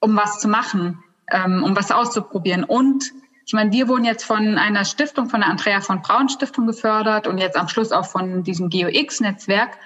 [0.00, 2.64] um was zu machen, ähm, um was auszuprobieren.
[2.64, 3.12] Und
[3.44, 7.26] ich meine, wir wurden jetzt von einer Stiftung, von der Andrea von Braun Stiftung gefördert
[7.26, 9.76] und jetzt am Schluss auch von diesem GeoX-Netzwerk.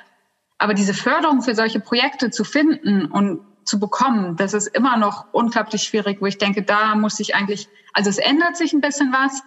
[0.59, 5.33] Aber diese Förderung für solche Projekte zu finden und zu bekommen, das ist immer noch
[5.33, 9.13] unglaublich schwierig, wo ich denke, da muss ich eigentlich, also es ändert sich ein bisschen
[9.13, 9.43] was,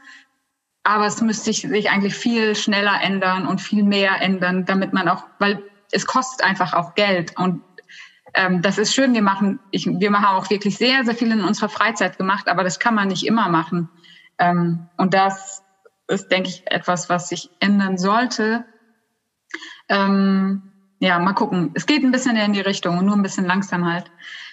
[0.84, 5.24] aber es müsste sich eigentlich viel schneller ändern und viel mehr ändern, damit man auch,
[5.40, 7.62] weil es kostet einfach auch Geld und
[8.34, 9.14] ähm, das ist schön.
[9.14, 12.64] Wir machen, ich, wir machen auch wirklich sehr, sehr viel in unserer Freizeit gemacht, aber
[12.64, 13.90] das kann man nicht immer machen.
[14.38, 15.64] Ähm, und das
[16.08, 18.66] ist, denke ich, etwas, was sich ändern sollte.
[19.90, 21.72] Ähm, ja, mal gucken.
[21.74, 24.12] Es geht ein bisschen in die Richtung und nur ein bisschen langsam halt.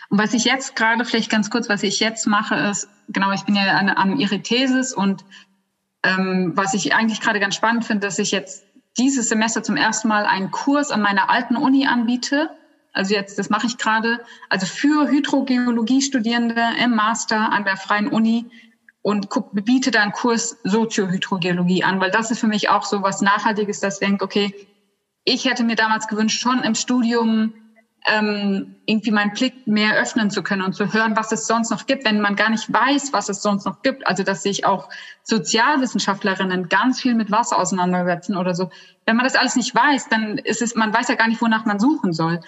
[0.09, 3.43] Und was ich jetzt gerade, vielleicht ganz kurz, was ich jetzt mache, ist, genau, ich
[3.43, 5.25] bin ja an, am Iritesis und
[6.05, 8.65] ähm, was ich eigentlich gerade ganz spannend finde, dass ich jetzt
[8.99, 12.51] dieses Semester zum ersten Mal einen Kurs an meiner alten Uni anbiete.
[12.93, 18.47] Also jetzt, das mache ich gerade, also für Hydrogeologie-Studierende im Master an der Freien Uni
[19.03, 23.21] und biete da einen Kurs Soziohydrogeologie an, weil das ist für mich auch so was
[23.21, 24.55] Nachhaltiges, dass ich denke, okay,
[25.25, 27.55] ich hätte mir damals gewünscht, schon im Studium
[28.07, 31.87] ähm, irgendwie meinen Blick mehr öffnen zu können und zu hören, was es sonst noch
[31.87, 34.07] gibt, wenn man gar nicht weiß, was es sonst noch gibt.
[34.07, 34.91] Also dass sich auch
[35.23, 38.71] Sozialwissenschaftlerinnen ganz viel mit Wasser auseinandersetzen oder so.
[39.07, 41.65] Wenn man das alles nicht weiß, dann ist es, man weiß ja gar nicht, wonach
[41.65, 42.41] man suchen soll.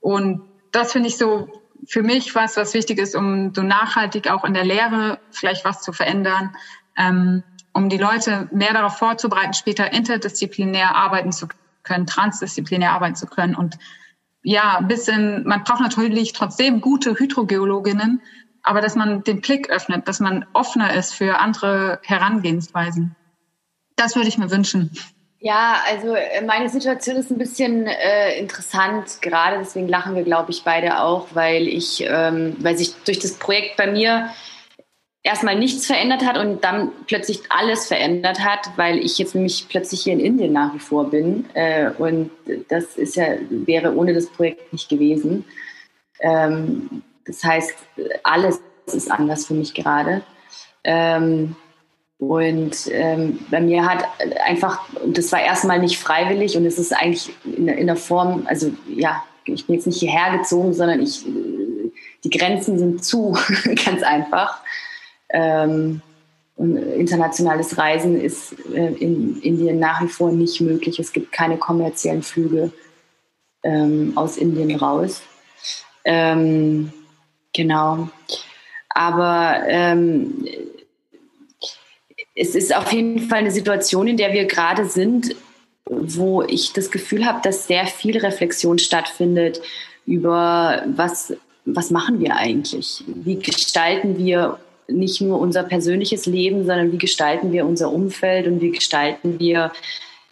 [0.00, 0.42] Und
[0.72, 4.54] das finde ich so für mich was, was wichtig ist, um so nachhaltig auch in
[4.54, 6.56] der Lehre vielleicht was zu verändern,
[6.96, 7.42] ähm,
[7.74, 11.48] um die Leute mehr darauf vorzubereiten, später interdisziplinär arbeiten zu
[11.82, 13.78] können, transdisziplinär arbeiten zu können und
[14.42, 18.22] ja, ein bisschen, man braucht natürlich trotzdem gute Hydrogeologinnen,
[18.62, 23.14] aber dass man den Blick öffnet, dass man offener ist für andere Herangehensweisen.
[23.96, 24.90] Das würde ich mir wünschen.
[25.38, 30.52] Ja, also äh, meine Situation ist ein bisschen äh, interessant, gerade deswegen lachen wir, glaube
[30.52, 34.30] ich, beide auch, weil ich, ähm, weil sich durch das Projekt bei mir
[35.22, 40.02] erstmal nichts verändert hat und dann plötzlich alles verändert hat, weil ich jetzt nämlich plötzlich
[40.02, 41.46] hier in Indien nach wie vor bin.
[41.54, 42.30] Äh, und
[42.68, 45.44] das ist ja, wäre ohne das Projekt nicht gewesen.
[46.20, 47.74] Ähm, das heißt,
[48.24, 50.22] alles ist anders für mich gerade.
[50.84, 51.54] Ähm,
[52.18, 54.04] und ähm, bei mir hat
[54.44, 58.72] einfach, das war erstmal nicht freiwillig und es ist eigentlich in, in der Form, also
[58.88, 61.24] ja, ich bin jetzt nicht hierher gezogen, sondern ich,
[62.22, 63.36] die Grenzen sind zu,
[63.84, 64.60] ganz einfach.
[65.32, 66.02] Ähm,
[66.56, 70.98] und internationales Reisen ist äh, in Indien nach wie vor nicht möglich.
[70.98, 72.70] Es gibt keine kommerziellen Flüge
[73.62, 75.22] ähm, aus Indien raus.
[76.04, 76.92] Ähm,
[77.52, 78.08] genau.
[78.90, 80.46] Aber ähm,
[82.34, 85.34] es ist auf jeden Fall eine Situation, in der wir gerade sind,
[85.86, 89.60] wo ich das Gefühl habe, dass sehr viel Reflexion stattfindet
[90.06, 93.04] über was, was machen wir eigentlich?
[93.06, 94.58] Wie gestalten wir
[94.92, 99.72] nicht nur unser persönliches Leben, sondern wie gestalten wir unser Umfeld und wie gestalten wir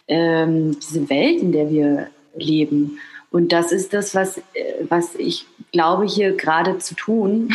[0.07, 2.99] ähm, diese Welt, in der wir leben.
[3.31, 4.41] Und das ist das, was, äh,
[4.89, 7.53] was ich glaube, hier gerade zu tun,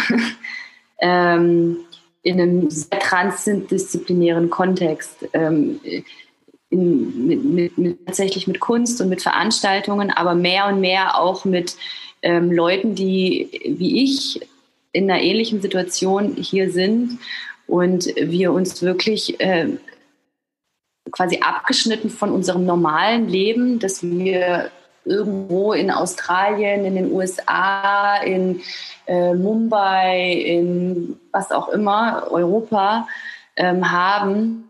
[1.00, 1.78] ähm,
[2.22, 5.28] in einem sehr transdisziplinären Kontext.
[5.32, 5.80] Ähm,
[6.70, 11.44] in, mit, mit, mit, tatsächlich mit Kunst und mit Veranstaltungen, aber mehr und mehr auch
[11.44, 11.76] mit
[12.22, 14.40] ähm, Leuten, die wie ich
[14.96, 17.18] in einer ähnlichen Situation hier sind
[17.66, 19.68] und wir uns wirklich äh,
[21.10, 24.70] quasi abgeschnitten von unserem normalen Leben, dass wir
[25.04, 28.60] irgendwo in Australien, in den USA, in
[29.06, 33.06] äh, Mumbai, in was auch immer, Europa
[33.56, 34.68] ähm, haben,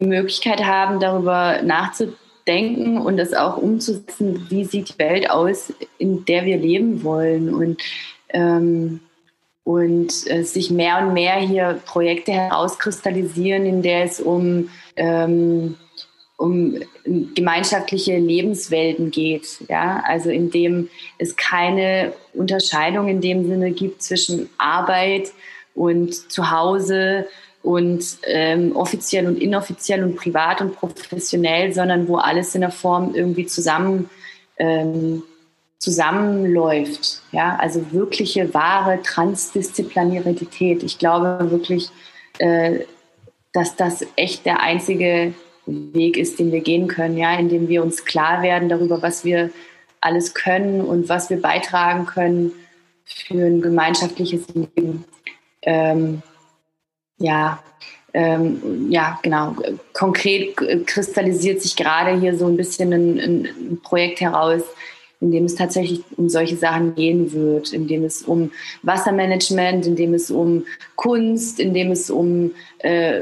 [0.00, 6.24] die Möglichkeit haben, darüber nachzudenken und das auch umzusetzen, wie sieht die Welt aus, in
[6.26, 7.52] der wir leben wollen.
[7.52, 7.82] Und
[8.28, 9.00] ähm,
[9.64, 15.76] und äh, sich mehr und mehr hier Projekte herauskristallisieren, in der es um, ähm,
[16.36, 19.58] um gemeinschaftliche Lebenswelten geht.
[19.68, 20.02] Ja?
[20.06, 20.88] Also in dem
[21.18, 25.32] es keine Unterscheidung in dem Sinne gibt zwischen Arbeit
[25.74, 27.26] und Zuhause
[27.62, 33.14] und ähm, offiziell und inoffiziell und privat und professionell, sondern wo alles in der Form
[33.14, 34.10] irgendwie zusammen
[34.58, 35.22] ähm,
[35.82, 37.22] zusammenläuft.
[37.32, 40.84] Ja, also wirkliche, wahre Transdisziplinarität.
[40.84, 41.90] Ich glaube wirklich,
[42.38, 42.84] äh,
[43.52, 45.34] dass das echt der einzige
[45.66, 49.50] Weg ist, den wir gehen können, ja, indem wir uns klar werden darüber, was wir
[50.00, 52.52] alles können und was wir beitragen können
[53.04, 55.04] für ein gemeinschaftliches Leben.
[55.62, 56.22] Ähm,
[57.18, 57.60] ja,
[58.14, 59.56] ähm, ja, genau.
[59.94, 60.56] Konkret
[60.86, 64.62] kristallisiert sich gerade hier so ein bisschen ein, ein Projekt heraus,
[65.22, 68.50] in dem es tatsächlich um solche Sachen gehen wird, in dem es um
[68.82, 70.64] Wassermanagement, in dem es um
[70.96, 73.20] Kunst, in dem es um äh,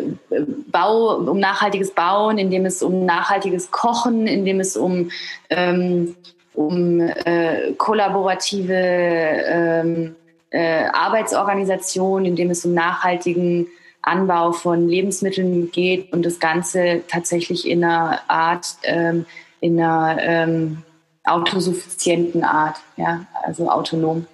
[0.73, 5.11] Bau, um nachhaltiges Bauen, in dem es um nachhaltiges Kochen, in dem es um
[5.51, 6.17] ähm,
[6.55, 10.17] um äh, kollaborative ähm,
[10.51, 13.69] äh, Arbeitsorganisation, in dem es um nachhaltigen
[14.03, 19.27] Anbau von Lebensmitteln geht und das Ganze tatsächlich in einer Art, ähm,
[19.61, 20.83] in einer ähm,
[21.25, 24.27] autosuffizienten Art, ja, also autonom.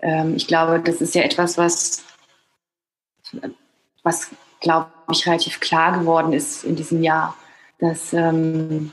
[0.00, 2.04] Ähm, ich glaube, das ist ja etwas, was,
[4.02, 4.30] was
[4.60, 7.36] glaube ich, relativ klar geworden ist in diesem Jahr,
[7.78, 8.92] dass ähm,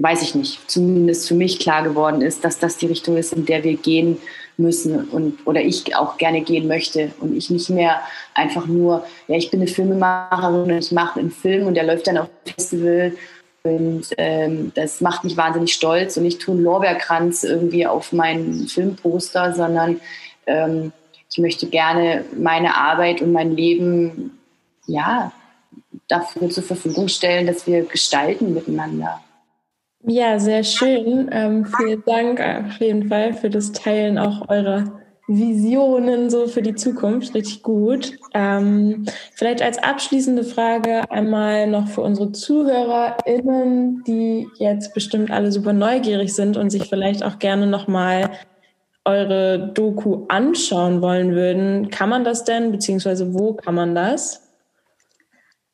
[0.00, 3.44] weiß ich nicht, zumindest für mich klar geworden ist, dass das die Richtung ist, in
[3.44, 4.16] der wir gehen
[4.56, 8.00] müssen und oder ich auch gerne gehen möchte und ich nicht mehr
[8.34, 12.06] einfach nur, ja, ich bin eine Filmemacherin und ich mache einen Film und der läuft
[12.06, 13.12] dann auf Festival
[13.62, 18.66] und ähm, das macht mich wahnsinnig stolz und ich tue einen Lorbeerkranz irgendwie auf meinen
[18.68, 20.00] Filmposter, sondern
[20.46, 20.92] ähm,
[21.30, 24.38] ich möchte gerne meine Arbeit und mein Leben
[24.86, 25.32] ja
[26.08, 29.20] dafür zur Verfügung stellen, dass wir gestalten miteinander.
[30.02, 31.28] Ja, sehr schön.
[31.30, 34.90] Ähm, vielen Dank auf jeden Fall für das Teilen auch eurer
[35.30, 37.34] Visionen so für die Zukunft.
[37.34, 38.18] Richtig gut.
[38.34, 45.72] Ähm, vielleicht als abschließende Frage einmal noch für unsere ZuhörerInnen, die jetzt bestimmt alle super
[45.72, 48.30] neugierig sind und sich vielleicht auch gerne nochmal
[49.04, 51.90] eure Doku anschauen wollen würden.
[51.90, 54.48] Kann man das denn, beziehungsweise wo kann man das?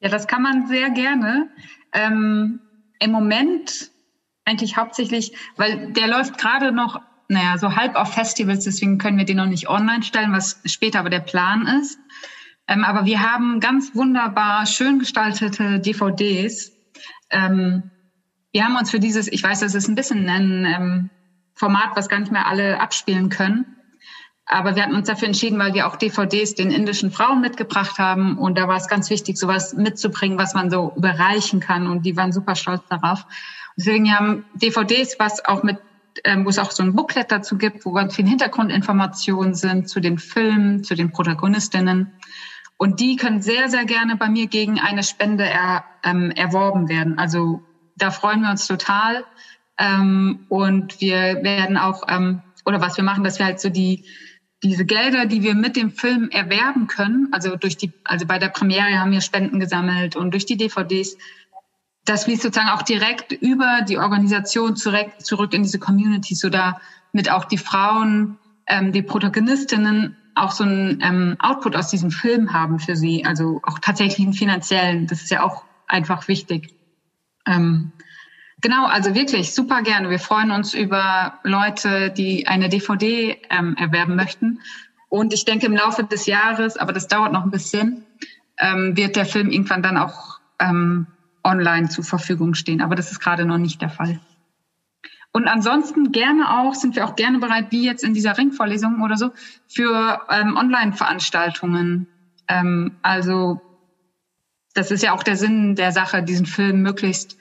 [0.00, 1.48] Ja, das kann man sehr gerne.
[1.94, 2.60] Ähm,
[3.00, 3.90] Im Moment
[4.44, 9.24] eigentlich hauptsächlich, weil der läuft gerade noch, naja, so halb auf Festivals, deswegen können wir
[9.24, 11.98] den noch nicht online stellen, was später aber der Plan ist.
[12.68, 16.72] Ähm, aber wir haben ganz wunderbar schön gestaltete DVDs.
[17.30, 17.90] Ähm,
[18.52, 21.10] wir haben uns für dieses, ich weiß, das ist ein bisschen ein ähm,
[21.54, 23.76] Format, was gar nicht mehr alle abspielen können.
[24.46, 28.38] Aber wir hatten uns dafür entschieden, weil wir auch DVDs den indischen Frauen mitgebracht haben.
[28.38, 31.88] Und da war es ganz wichtig, sowas mitzubringen, was man so überreichen kann.
[31.88, 33.26] Und die waren super stolz darauf.
[33.76, 35.78] Deswegen haben DVDs, was auch mit,
[36.24, 40.18] wo es auch so ein Booklet dazu gibt, wo ganz viel Hintergrundinformationen sind zu den
[40.18, 42.12] Filmen, zu den Protagonistinnen.
[42.78, 47.18] Und die können sehr, sehr gerne bei mir gegen eine Spende er, ähm, erworben werden.
[47.18, 47.62] Also
[47.96, 49.24] da freuen wir uns total.
[49.78, 54.04] Ähm, und wir werden auch, ähm, oder was wir machen, dass wir halt so die,
[54.62, 58.48] diese Gelder, die wir mit dem Film erwerben können, also durch die, also bei der
[58.48, 61.16] Premiere haben wir Spenden gesammelt und durch die DVDs
[62.06, 66.80] das fließt sozusagen auch direkt über die Organisation zurück, zurück in diese Community, so da
[67.12, 72.52] mit auch die Frauen, ähm, die Protagonistinnen auch so einen ähm, Output aus diesem Film
[72.52, 75.06] haben für sie, also auch tatsächlich einen finanziellen.
[75.06, 76.74] Das ist ja auch einfach wichtig.
[77.46, 77.92] Ähm,
[78.60, 80.10] genau, also wirklich super gerne.
[80.10, 84.60] Wir freuen uns über Leute, die eine DVD ähm, erwerben möchten.
[85.08, 88.04] Und ich denke, im Laufe des Jahres, aber das dauert noch ein bisschen,
[88.58, 91.06] ähm, wird der Film irgendwann dann auch ähm,
[91.46, 92.82] online zur Verfügung stehen.
[92.82, 94.20] Aber das ist gerade noch nicht der Fall.
[95.32, 99.16] Und ansonsten gerne auch, sind wir auch gerne bereit, wie jetzt in dieser Ringvorlesung oder
[99.16, 99.32] so,
[99.68, 102.06] für ähm, Online-Veranstaltungen.
[102.48, 103.60] Ähm, also
[104.74, 107.36] das ist ja auch der Sinn der Sache, diesen Film möglichst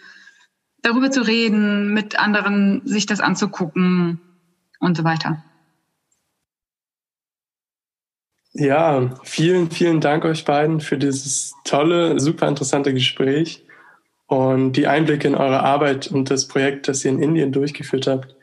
[0.82, 4.20] darüber zu reden, mit anderen sich das anzugucken
[4.80, 5.43] und so weiter.
[8.51, 13.66] Ja, vielen, vielen Dank euch beiden für dieses tolle, super interessante Gespräch
[14.28, 18.36] und die Einblicke in eure Arbeit und das Projekt, das ihr in Indien durchgeführt habt.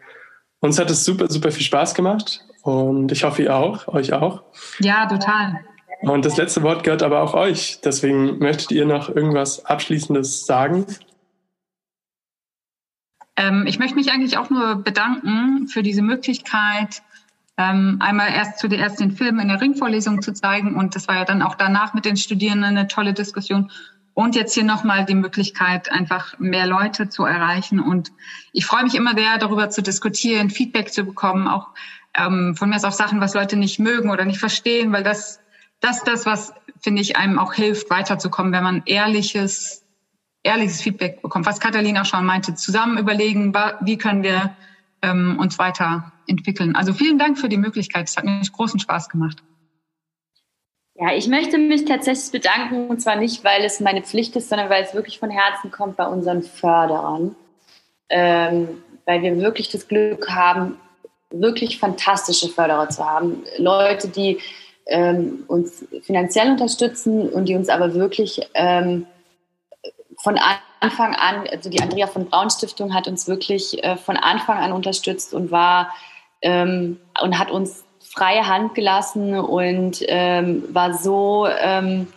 [0.61, 4.43] Uns hat es super, super viel Spaß gemacht und ich hoffe, ihr auch, euch auch.
[4.79, 5.61] Ja, total.
[6.03, 7.81] Und das letzte Wort gehört aber auch euch.
[7.85, 10.87] Deswegen möchtet ihr noch irgendwas Abschließendes sagen?
[13.37, 17.03] Ähm, ich möchte mich eigentlich auch nur bedanken für diese Möglichkeit,
[17.57, 21.17] ähm, einmal erst zu erst den Film in der Ringvorlesung zu zeigen und das war
[21.17, 23.71] ja dann auch danach mit den Studierenden eine tolle Diskussion
[24.15, 27.81] und jetzt hier nochmal die Möglichkeit, einfach mehr Leute zu erreichen.
[27.81, 28.13] Und
[28.53, 31.69] ich freue mich immer sehr, darüber zu diskutieren, Feedback zu bekommen, auch
[32.15, 35.41] ähm, von mir aus auch Sachen, was Leute nicht mögen oder nicht verstehen, weil das,
[35.81, 39.85] das das, was, finde ich, einem auch hilft, weiterzukommen, wenn man ehrliches,
[40.43, 41.47] ehrliches Feedback bekommt.
[41.47, 44.55] Was Katharina auch schon meinte, zusammen überlegen, wie können wir
[45.01, 46.77] ähm, uns weiterentwickeln.
[46.77, 48.09] Also vielen Dank für die Möglichkeit.
[48.09, 49.43] Es hat mir großen Spaß gemacht.
[51.03, 54.71] Ja, ich möchte mich tatsächlich bedanken, und zwar nicht, weil es meine Pflicht ist, sondern
[54.71, 57.35] weil es wirklich von Herzen kommt bei unseren Förderern.
[58.09, 60.79] Ähm, weil wir wirklich das Glück haben,
[61.31, 63.43] wirklich fantastische Förderer zu haben.
[63.59, 64.39] Leute, die
[64.87, 69.09] ähm, uns finanziell unterstützen und die uns aber wirklich ähm,
[70.19, 70.39] von
[70.79, 74.71] Anfang an, also die Andrea von Braun Stiftung hat uns wirklich äh, von Anfang an
[74.71, 75.93] unterstützt und war
[76.43, 77.83] ähm, und hat uns
[78.13, 82.09] freie Hand gelassen und ähm, war so ähm,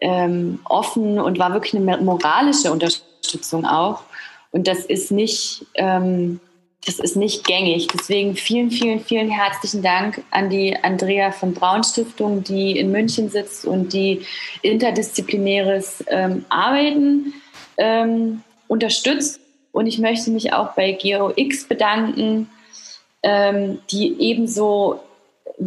[0.00, 4.02] ähm, offen und war wirklich eine moralische Unterstützung auch.
[4.50, 6.40] Und das ist nicht, ähm,
[6.84, 7.86] das ist nicht gängig.
[7.86, 13.30] Deswegen vielen, vielen, vielen herzlichen Dank an die Andrea von Braun Stiftung, die in München
[13.30, 14.26] sitzt und die
[14.62, 17.32] interdisziplinäres ähm, Arbeiten
[17.76, 19.38] ähm, unterstützt.
[19.70, 22.50] Und ich möchte mich auch bei GeoX bedanken,
[23.22, 25.00] ähm, die ebenso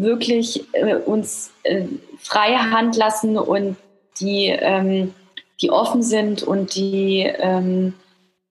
[0.02, 1.86] wirklich äh, uns äh,
[2.20, 3.78] freie Hand lassen und
[4.20, 5.14] die, ähm,
[5.62, 7.93] die offen sind und die ähm,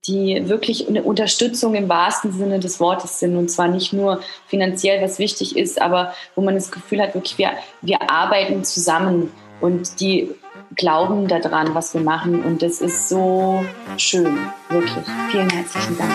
[0.07, 3.36] die wirklich eine Unterstützung im wahrsten Sinne des Wortes sind.
[3.36, 7.38] Und zwar nicht nur finanziell, was wichtig ist, aber wo man das Gefühl hat, wirklich,
[7.38, 10.30] wir, wir arbeiten zusammen und die
[10.76, 12.45] glauben daran, was wir machen.
[12.45, 13.64] Und das ist so
[13.97, 14.36] schön,
[14.68, 15.05] wirklich.
[15.30, 16.12] Vielen herzlichen Dank.